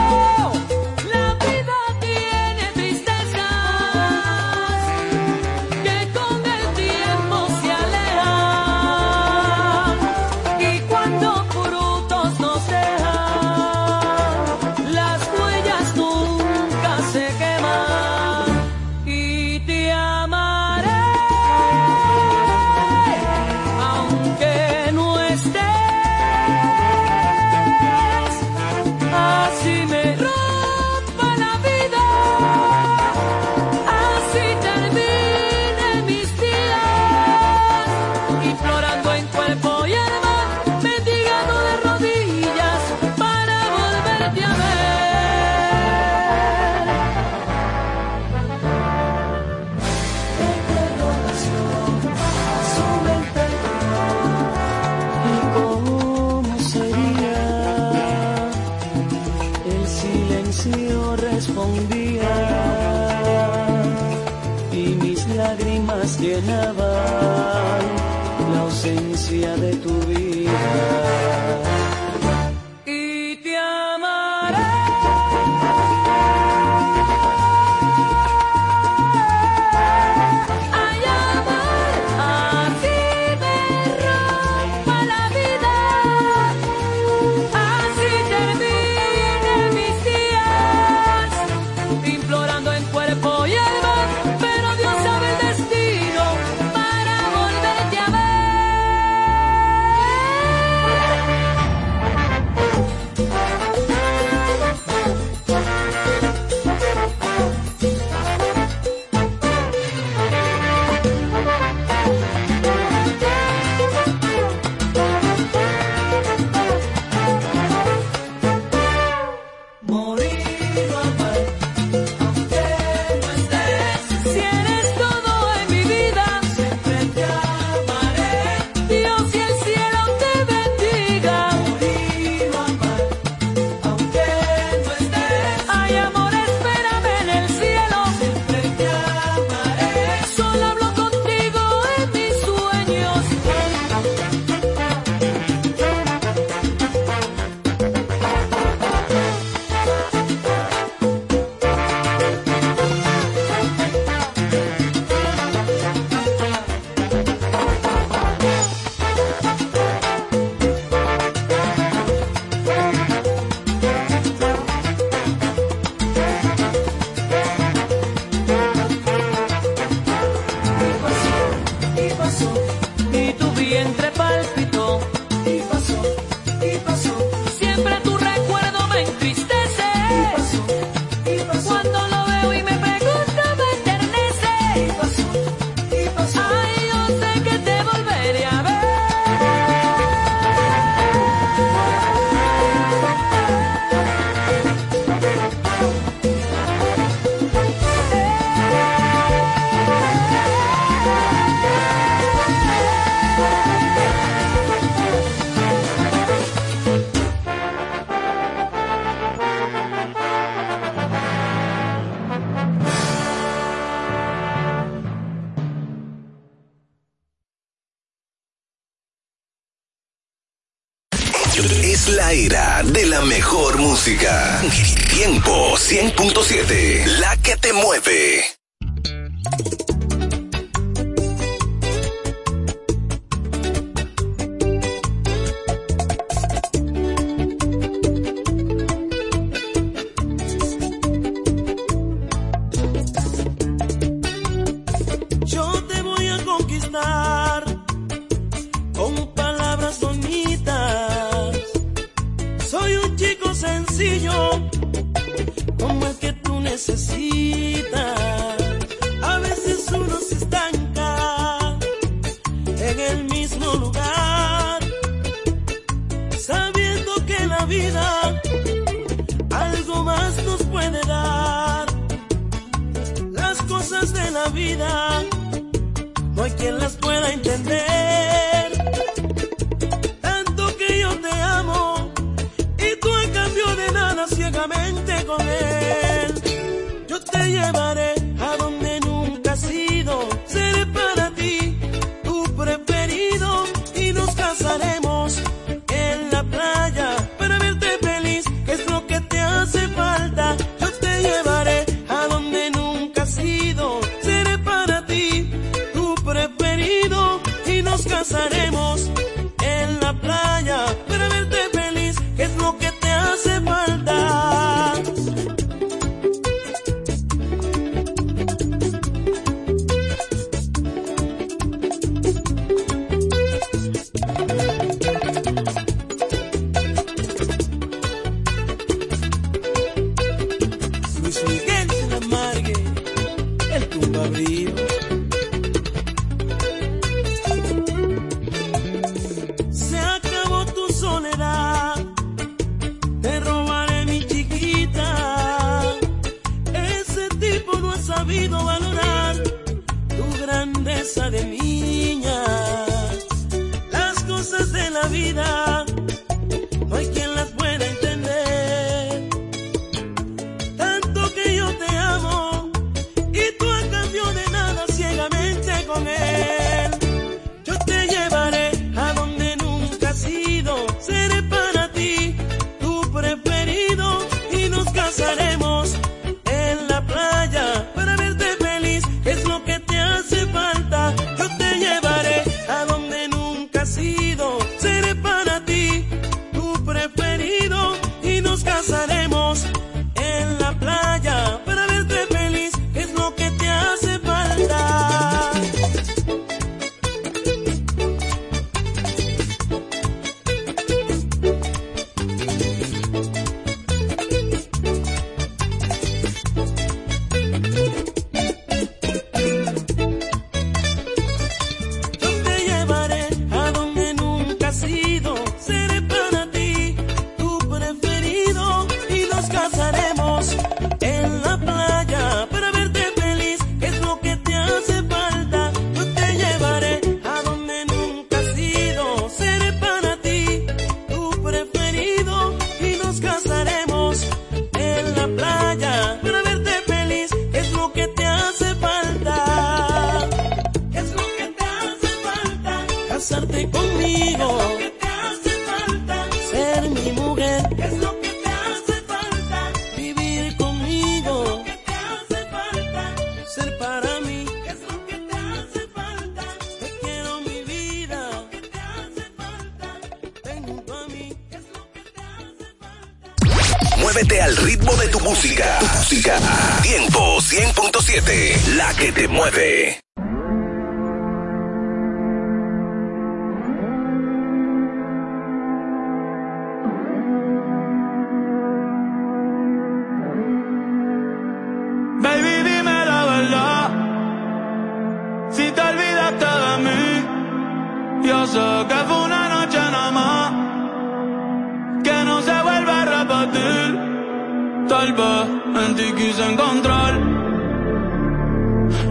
9. 469.50 470.09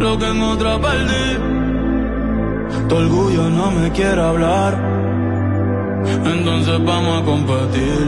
lo 0.10 0.18
que 0.18 0.27
en 0.27 0.41
otra 0.41 0.72
perdí. 0.81 1.27
Tu 2.88 2.95
orgullo 2.95 3.44
no 3.49 3.65
me 3.77 3.91
quiere 3.91 4.22
hablar, 4.31 4.73
entonces 6.34 6.77
vamos 6.84 7.14
a 7.22 7.26
competir. 7.31 8.06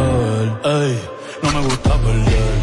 A 0.00 0.04
ver, 0.20 0.46
ey, 0.76 0.94
no 1.42 1.48
me 1.56 1.60
gusta 1.68 1.92
perder. 2.06 2.54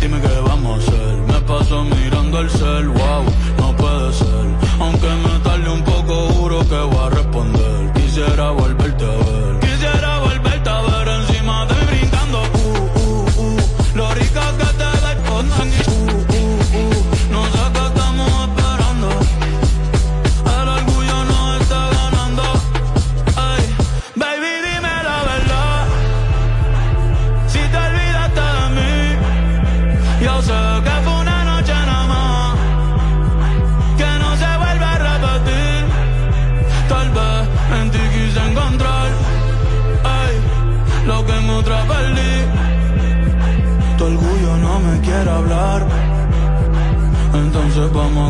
Dime 0.00 0.18
qué 0.24 0.34
vamos 0.50 0.70
a 0.72 0.78
hacer. 0.80 1.14
Me 1.30 1.38
paso 1.50 1.84
mirando 1.84 2.40
el 2.44 2.50
cel, 2.50 2.88
wow, 2.98 3.24
no 3.60 3.68
puede 3.80 4.12
ser. 4.12 4.46
Aunque 4.84 5.10
me 5.24 5.34
tarde 5.46 5.68
un 5.78 5.82
poco, 5.92 6.14
juro 6.36 6.58
que 6.70 6.80
voy 6.92 7.04
a 7.06 7.10
responder. 7.10 7.92
Quisiera 7.94 8.50
volver 8.50 8.81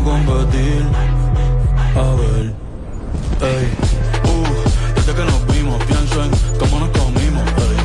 Competir. 0.04 0.82
A 1.94 2.14
ver, 2.18 2.52
ey, 3.40 3.66
uh, 4.24 4.94
desde 4.96 5.14
que 5.14 5.24
nos 5.24 5.46
vimos 5.54 5.84
pienso 5.84 6.24
en 6.24 6.30
cómo 6.58 6.80
nos 6.80 6.88
comimos, 6.90 7.42
ey. 7.42 7.76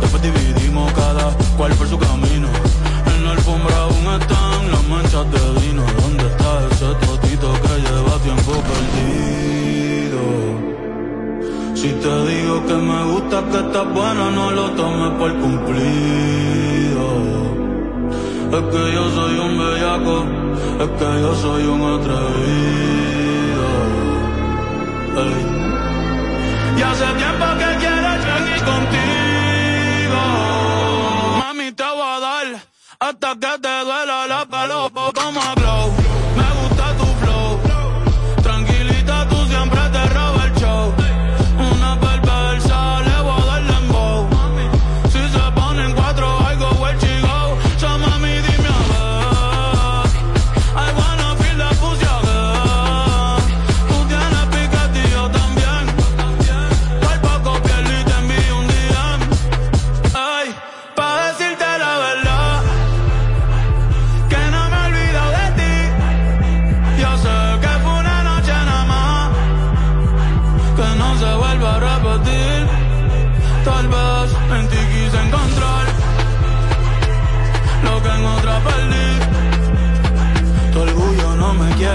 Después 0.00 0.22
dividimos 0.22 0.90
cada 0.94 1.36
cual 1.58 1.72
por 1.74 1.86
su 1.86 1.98
camino. 1.98 2.48
En 3.14 3.24
la 3.24 3.32
alfombra 3.32 3.76
aún 3.76 4.20
están 4.20 4.70
las 4.72 4.84
manchas 4.88 5.26
de 5.30 5.40
vino. 5.60 5.82
¿Dónde 6.00 6.24
está 6.26 6.66
ese 6.70 6.94
totito 7.06 7.52
que 7.62 7.74
lleva 7.84 8.18
tiempo 8.24 8.52
perdido? 8.70 10.22
Si 11.74 11.88
te 11.88 12.26
digo 12.30 12.66
que 12.66 12.74
me 12.74 13.04
gusta, 13.12 13.44
que 13.50 13.58
estás 13.58 13.92
buena, 13.92 14.30
no 14.30 14.50
lo 14.50 14.70
tomes 14.70 15.12
por 15.18 15.32
cumplido. 15.40 17.06
Es 18.50 18.62
que 18.72 18.92
yo 18.94 19.10
soy 19.10 19.38
un 19.38 19.58
bellaco, 19.58 20.45
es 20.84 20.90
que 20.98 21.20
yo 21.22 21.34
soy 21.34 21.62
un 21.64 21.82
atrevido. 21.94 23.66
Ey. 25.24 25.44
Y 26.78 26.82
hace 26.82 27.06
tiempo 27.22 27.46
que 27.60 27.70
quiero 27.82 28.10
seguir 28.26 28.60
contigo. 28.70 30.20
Mami, 31.38 31.72
te 31.72 31.84
voy 31.84 32.10
a 32.16 32.20
dar 32.20 32.46
hasta 33.00 33.34
que 33.34 33.58
te 33.60 33.84
duela 33.84 34.26
la 34.26 34.44
palopa 34.46 35.12
como 35.12 35.40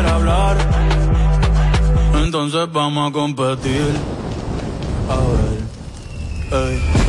hablar. 0.06 0.58
Entonces 2.24 2.68
vamos 2.72 3.10
a 3.10 3.14
competir. 3.14 3.96
A 5.10 5.16
ver, 6.56 6.70
ey. 6.70 7.01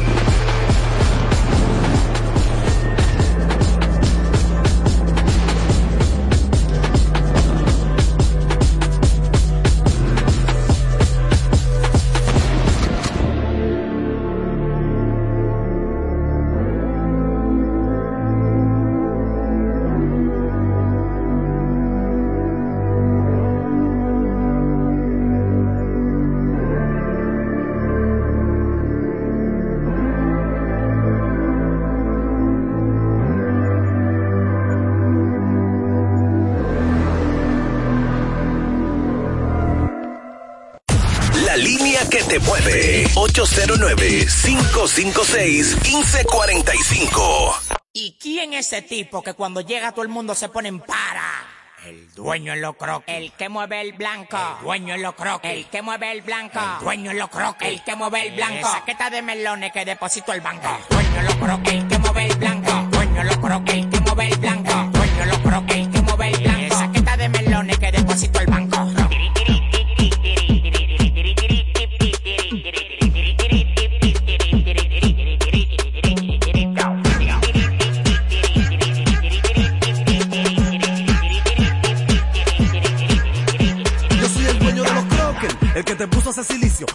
809-556-1545. 44.92 47.78
¿Y 47.94 48.18
quién 48.20 48.52
es 48.52 48.66
ese 48.66 48.82
tipo 48.82 49.22
que 49.22 49.32
cuando 49.32 49.62
llega 49.62 49.92
todo 49.92 50.02
el 50.02 50.10
mundo 50.10 50.34
se 50.34 50.50
pone 50.50 50.68
en 50.68 50.80
para? 50.80 51.46
El 51.86 52.12
dueño 52.14 52.52
en 52.52 52.60
lo 52.60 52.74
croc, 52.74 53.02
el 53.06 53.32
que 53.32 53.48
mueve 53.48 53.80
el 53.80 53.94
blanco. 53.94 54.36
El 54.36 54.64
dueño 54.64 54.94
en 54.94 55.02
lo 55.02 55.16
croc, 55.16 55.42
el 55.44 55.64
que 55.66 55.80
mueve 55.80 56.12
el 56.12 56.20
blanco. 56.20 56.60
El 56.60 56.84
dueño 56.84 57.10
en 57.10 57.18
lo 57.18 57.28
croc, 57.28 57.56
el 57.62 57.82
que 57.82 57.96
mueve 57.96 58.28
el 58.28 58.34
blanco. 58.34 58.70
Saqueta 58.70 59.08
de 59.08 59.22
melones 59.22 59.72
que 59.72 59.86
deposito 59.86 60.34
el 60.34 60.42
banco. 60.42 60.68
El 60.68 60.84
dueño 60.90 61.20
en 61.20 61.26
lo 61.26 61.40
croc, 61.40 61.66
el 61.68 61.88
que 61.88 61.98
mueve 61.98 62.26
el 62.26 62.36
blanco. 62.36 62.70
El 62.70 62.90
dueño 62.90 63.20
en 63.22 63.28
lo 63.28 63.40
croc, 63.40 63.66
el 63.70 63.88
que 63.90 64.00
mueve 64.00 64.28
el 64.28 64.38
blanco. 64.38 64.70
El 64.70 64.92
dueño 64.92 65.22
en 65.22 65.28
lo 65.30 65.42
croc, 65.42 65.70
el 65.70 65.90
que 65.90 66.02
mueve 66.02 66.28
el 66.28 66.38
blanco. 66.42 66.76
Saqueta 66.76 67.16
de 67.16 67.28
melones 67.30 67.78
que 67.78 67.92
deposito 67.92 68.40
el 68.40 68.46
banco. 68.46 68.61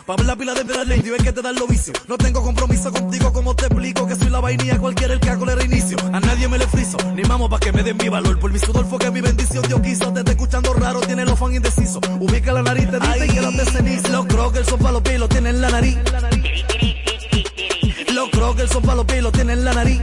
Pa' 0.07 0.15
ver 0.15 0.25
la 0.25 0.37
pila 0.37 0.53
de 0.53 0.63
Bradley 0.63 1.01
y 1.03 1.09
ver 1.09 1.21
que 1.21 1.33
te 1.33 1.41
dan 1.41 1.55
los 1.55 1.67
vicios. 1.67 1.97
No 2.07 2.17
tengo 2.17 2.41
compromiso 2.41 2.93
contigo, 2.93 3.33
como 3.33 3.53
te 3.57 3.65
explico 3.65 4.07
que 4.07 4.15
soy 4.15 4.29
la 4.29 4.39
vainilla, 4.39 4.79
cualquiera 4.79 5.13
el 5.13 5.19
que 5.19 5.29
hago 5.29 5.45
le 5.45 5.53
reinicio. 5.53 5.97
A 6.13 6.21
nadie 6.21 6.47
me 6.47 6.57
le 6.57 6.65
friso, 6.65 6.97
ni 7.13 7.23
mamo 7.23 7.49
pa' 7.49 7.59
que 7.59 7.73
me 7.73 7.83
den 7.83 7.97
mi 7.97 8.07
valor. 8.07 8.39
Por 8.39 8.49
mi 8.49 8.57
sudor 8.57 8.85
fue 8.85 8.99
que 8.99 9.11
mi 9.11 9.19
bendición 9.19 9.65
Dios 9.67 9.81
quiso. 9.81 10.13
Te 10.13 10.19
está 10.19 10.31
escuchando 10.31 10.73
raro, 10.75 11.01
tiene 11.01 11.25
los 11.25 11.37
fan 11.37 11.53
indecisos. 11.53 11.99
Ubica 12.21 12.53
la 12.53 12.63
nariz, 12.63 12.89
te 12.89 12.99
dice 13.01 13.27
que 13.27 13.37
eran 13.37 13.57
de 13.57 13.65
ceniza. 13.65 14.07
Los 14.07 14.25
crockers 14.27 14.69
son 14.69 14.79
pa' 14.79 14.93
los 14.93 15.01
pilos, 15.01 15.27
tienen 15.27 15.59
la 15.59 15.69
nariz. 15.71 15.97
Los 18.13 18.29
crockers 18.29 18.71
son 18.71 18.83
pa' 18.83 18.95
los 18.95 19.05
pilos, 19.05 19.33
tienen 19.33 19.65
la 19.65 19.73
nariz. 19.73 20.01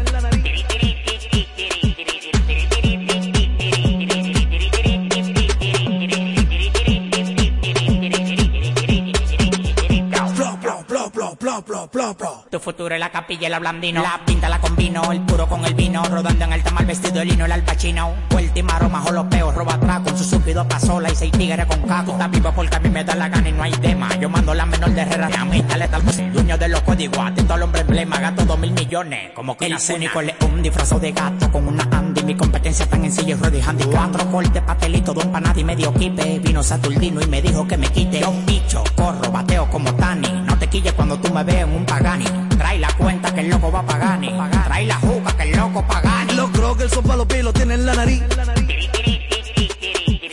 Tu 12.54 12.60
futuro 12.60 12.94
es 12.94 13.00
la 13.00 13.10
capilla, 13.10 13.48
el 13.48 13.58
blandino. 13.58 14.00
La 14.00 14.20
pinta 14.24 14.48
la 14.48 14.60
combino, 14.60 15.10
el 15.10 15.22
puro 15.22 15.48
con 15.48 15.64
el 15.64 15.74
vino. 15.74 16.04
Rodando 16.04 16.44
en 16.44 16.52
el 16.52 16.62
tamal 16.62 16.86
vestido 16.86 17.14
de 17.14 17.24
lino, 17.24 17.46
el 17.46 17.50
alpachino. 17.50 18.14
Vuelta 18.30 18.76
aroma, 18.76 19.00
jolopeo, 19.00 19.50
roba 19.50 19.74
atrás 19.74 20.02
con 20.04 20.16
su 20.16 20.22
subido 20.22 20.64
pasola 20.68 21.10
y 21.10 21.16
seis 21.16 21.32
tigres 21.32 21.66
con 21.66 21.82
caco. 21.82 22.12
Está 22.12 22.28
vivo 22.28 22.52
porque 22.54 22.76
a 22.76 22.78
mí 22.78 22.90
me 22.90 23.02
da 23.02 23.16
la 23.16 23.28
gana 23.28 23.48
y 23.48 23.52
no 23.52 23.64
hay 23.64 23.72
tema. 23.72 24.08
Yo 24.20 24.28
mando 24.28 24.54
la 24.54 24.66
menor 24.66 24.90
de 24.90 25.00
Herrera, 25.00 25.28
a 25.36 25.44
mí 25.44 25.62
tal 25.62 25.90
tal 25.90 26.02
pues, 26.02 26.32
dueño 26.32 26.56
de 26.56 26.68
los 26.68 26.80
códigos. 26.82 27.18
Atento 27.18 27.54
al 27.54 27.62
hombre 27.64 27.80
emblema, 27.80 28.20
gato 28.20 28.44
dos 28.44 28.56
mil 28.56 28.70
millones. 28.70 29.32
Como 29.34 29.56
que 29.56 29.66
el 29.66 29.76
único 29.92 30.22
león 30.22 30.62
disfrazado 30.62 31.00
de 31.00 31.10
gato 31.10 31.50
con 31.50 31.66
una 31.66 31.82
Andy. 31.90 32.22
Mi 32.22 32.36
competencia 32.36 32.84
están 32.84 33.04
en 33.04 33.10
silla 33.10 33.30
y 33.30 33.34
Roddy 33.34 33.60
Handy. 33.62 33.84
Cuatro 33.86 34.30
cortes, 34.30 34.62
pastelito, 34.62 35.12
dos 35.12 35.24
empanadas 35.24 35.58
y 35.58 35.64
medio 35.64 35.92
kipe. 35.92 36.38
Vino 36.38 36.62
Saturnino 36.62 37.20
y 37.20 37.26
me 37.26 37.42
dijo 37.42 37.66
que 37.66 37.76
me 37.76 37.88
quite. 37.88 38.20
Yo 38.20 38.32
bicho, 38.46 38.84
corro, 38.94 39.32
bateo 39.32 39.68
como 39.70 39.92
Tani. 39.94 40.30
No 40.46 40.56
te 40.56 40.63
cuando 40.82 41.18
tú 41.18 41.32
me 41.32 41.44
veas 41.44 41.68
en 41.68 41.74
un 41.74 41.86
pagani. 41.86 42.24
Trae 42.58 42.78
la 42.78 42.88
cuenta 42.96 43.32
que 43.32 43.40
el 43.40 43.48
loco 43.48 43.70
va 43.70 43.80
a 43.80 43.86
pagani. 43.86 44.32
Trae 44.64 44.86
la 44.86 44.96
juca 44.96 45.36
que 45.36 45.42
el 45.44 45.56
loco 45.56 45.86
pagani. 45.86 46.34
Los 46.34 46.50
crockers 46.50 46.92
son 46.92 47.04
pa' 47.04 47.16
los 47.16 47.26
pilos, 47.26 47.54
tienen 47.54 47.86
la 47.86 47.94
nariz. 47.94 48.22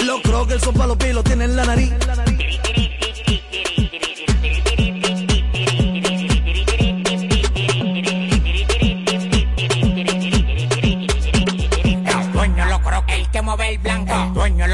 Los 0.03 0.21
crockers 0.21 0.63
son 0.63 0.73
pa' 0.73 0.87
los 0.87 0.97
pilos, 0.97 1.23
tienen 1.23 1.55
la 1.55 1.65
nariz. 1.65 1.93
El 14.11 14.33
dueño 14.33 14.67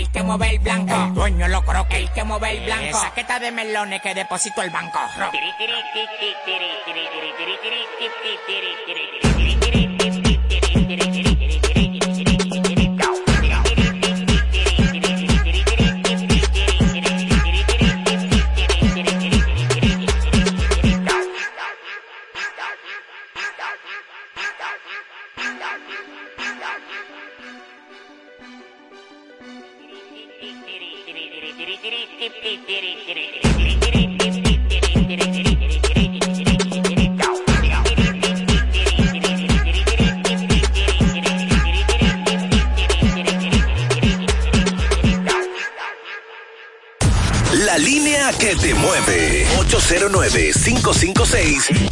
el 0.00 0.10
que 0.10 0.22
mueve 0.22 0.50
el 0.50 0.58
blanco. 0.58 0.94
El 0.94 1.14
dueño 1.14 1.48
lo 1.48 1.62
croque, 1.62 1.98
el 1.98 2.10
que 2.12 2.20
el 2.20 2.64
blanco. 2.64 3.00
Saqueta 3.00 3.38
de 3.38 3.52
melones 3.52 4.00
que 4.00 4.14
deposito 4.14 4.62
el 4.62 4.70
banco. 4.70 4.98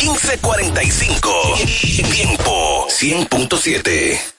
809-556-1545. 0.09 2.13
Tiempo 2.13 2.87
100.7. 2.89 4.38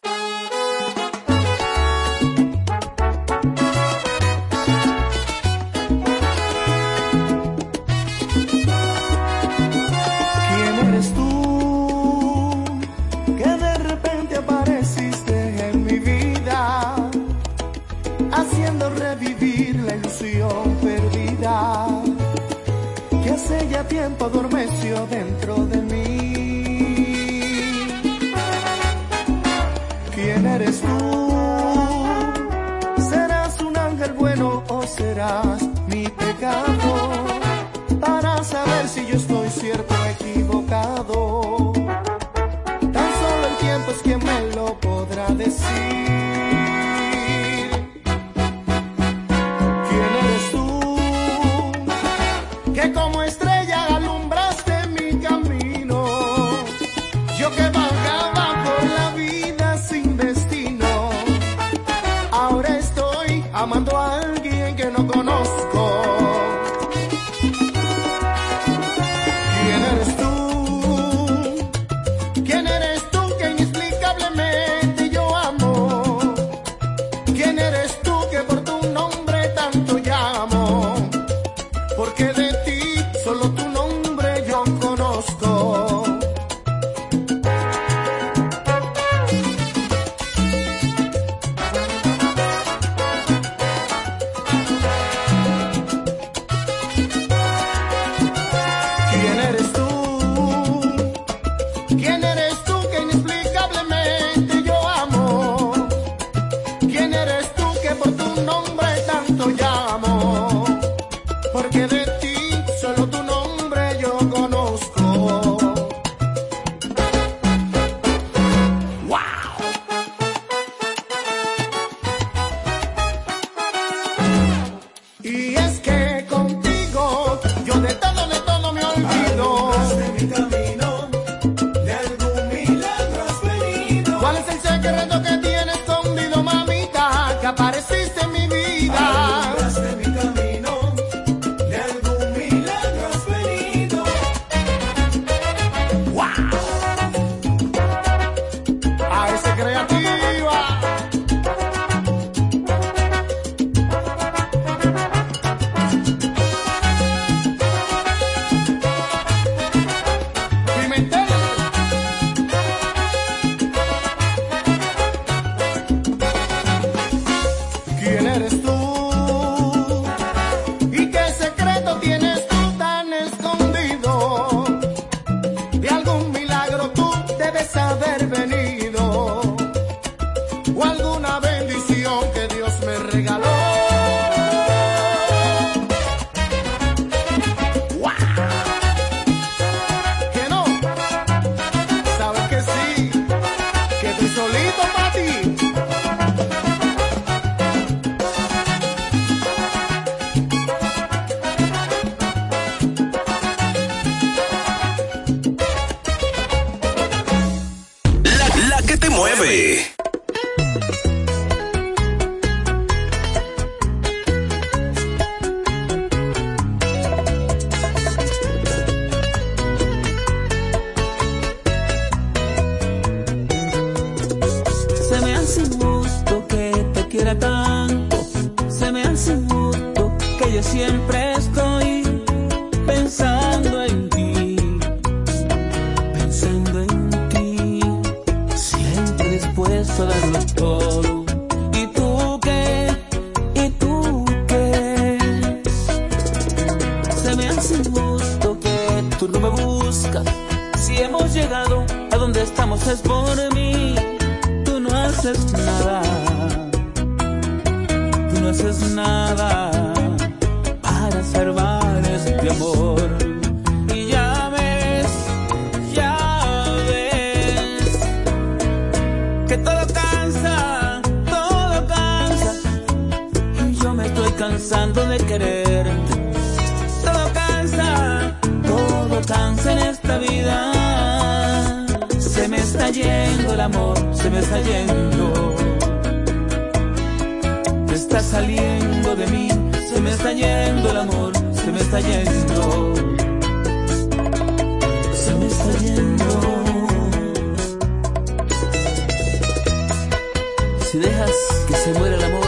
que 301.68 301.74
se 301.76 301.94
muera 301.94 302.16
el 302.16 302.24
amor, 302.24 302.48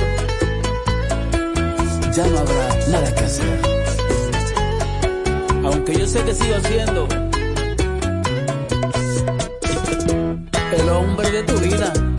ya 2.14 2.28
no 2.28 2.40
habrá 2.40 2.88
nada 2.90 3.16
que 3.16 3.24
hacer. 3.24 3.62
Aunque 5.64 5.98
yo 5.98 6.08
sé 6.08 6.24
que 6.24 6.34
sigo 6.34 6.60
siendo 6.62 7.08
el 10.78 10.90
hombre 10.90 11.32
de 11.32 11.44
tu 11.44 11.58
vida. 11.60 12.11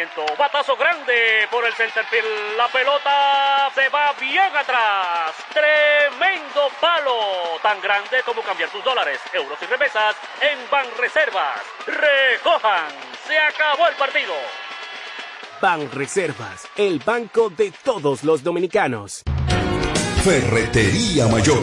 Lanzamiento, 0.00 0.36
batazo 0.38 0.76
grande 0.76 1.46
por 1.50 1.64
el 1.64 1.72
centerfield. 1.74 2.56
La 2.56 2.68
pelota 2.68 3.70
se 3.74 3.88
va 3.88 4.12
bien 4.18 4.56
atrás. 4.56 5.34
Tremendo 5.52 6.68
palo, 6.80 7.58
tan 7.62 7.80
grande 7.80 8.22
como 8.24 8.42
cambiar 8.42 8.70
tus 8.70 8.82
dólares, 8.84 9.20
euros 9.32 9.58
y 9.62 9.66
remesas 9.66 10.16
en 10.40 10.58
Banreservas. 10.70 11.60
Recojan, 11.86 12.88
se 13.26 13.38
acabó 13.38 13.88
el 13.88 13.94
partido. 13.94 14.34
Ban 15.60 15.90
Reservas, 15.90 16.66
el 16.76 17.00
banco 17.00 17.50
de 17.50 17.72
todos 17.84 18.24
los 18.24 18.42
dominicanos. 18.42 19.22
Ferretería 20.24 21.26
Mayor, 21.26 21.62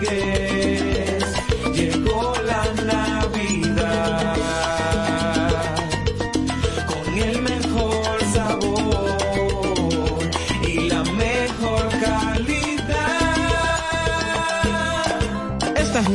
Rodríguez 0.00 0.49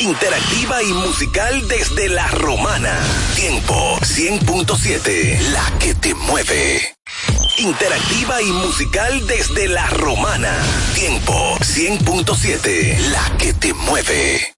Interactiva 0.00 0.80
y 0.80 0.92
musical 0.92 1.66
desde 1.66 2.08
la 2.08 2.28
romana. 2.28 3.00
Tiempo 3.34 3.98
100.7, 4.00 5.40
la 5.50 5.78
que 5.80 5.92
te 5.96 6.14
mueve. 6.14 6.94
Interactiva 7.58 8.40
y 8.40 8.52
musical 8.52 9.26
desde 9.26 9.66
la 9.66 9.88
romana. 9.90 10.52
Tiempo 10.94 11.58
100.7, 11.58 12.96
la 13.10 13.36
que 13.38 13.52
te 13.54 13.74
mueve. 13.74 14.54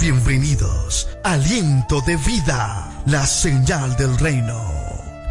Bienvenidos, 0.00 1.08
aliento 1.24 2.00
de 2.00 2.16
vida, 2.16 3.02
la 3.04 3.26
señal 3.26 3.94
del 3.96 4.16
reino, 4.18 4.77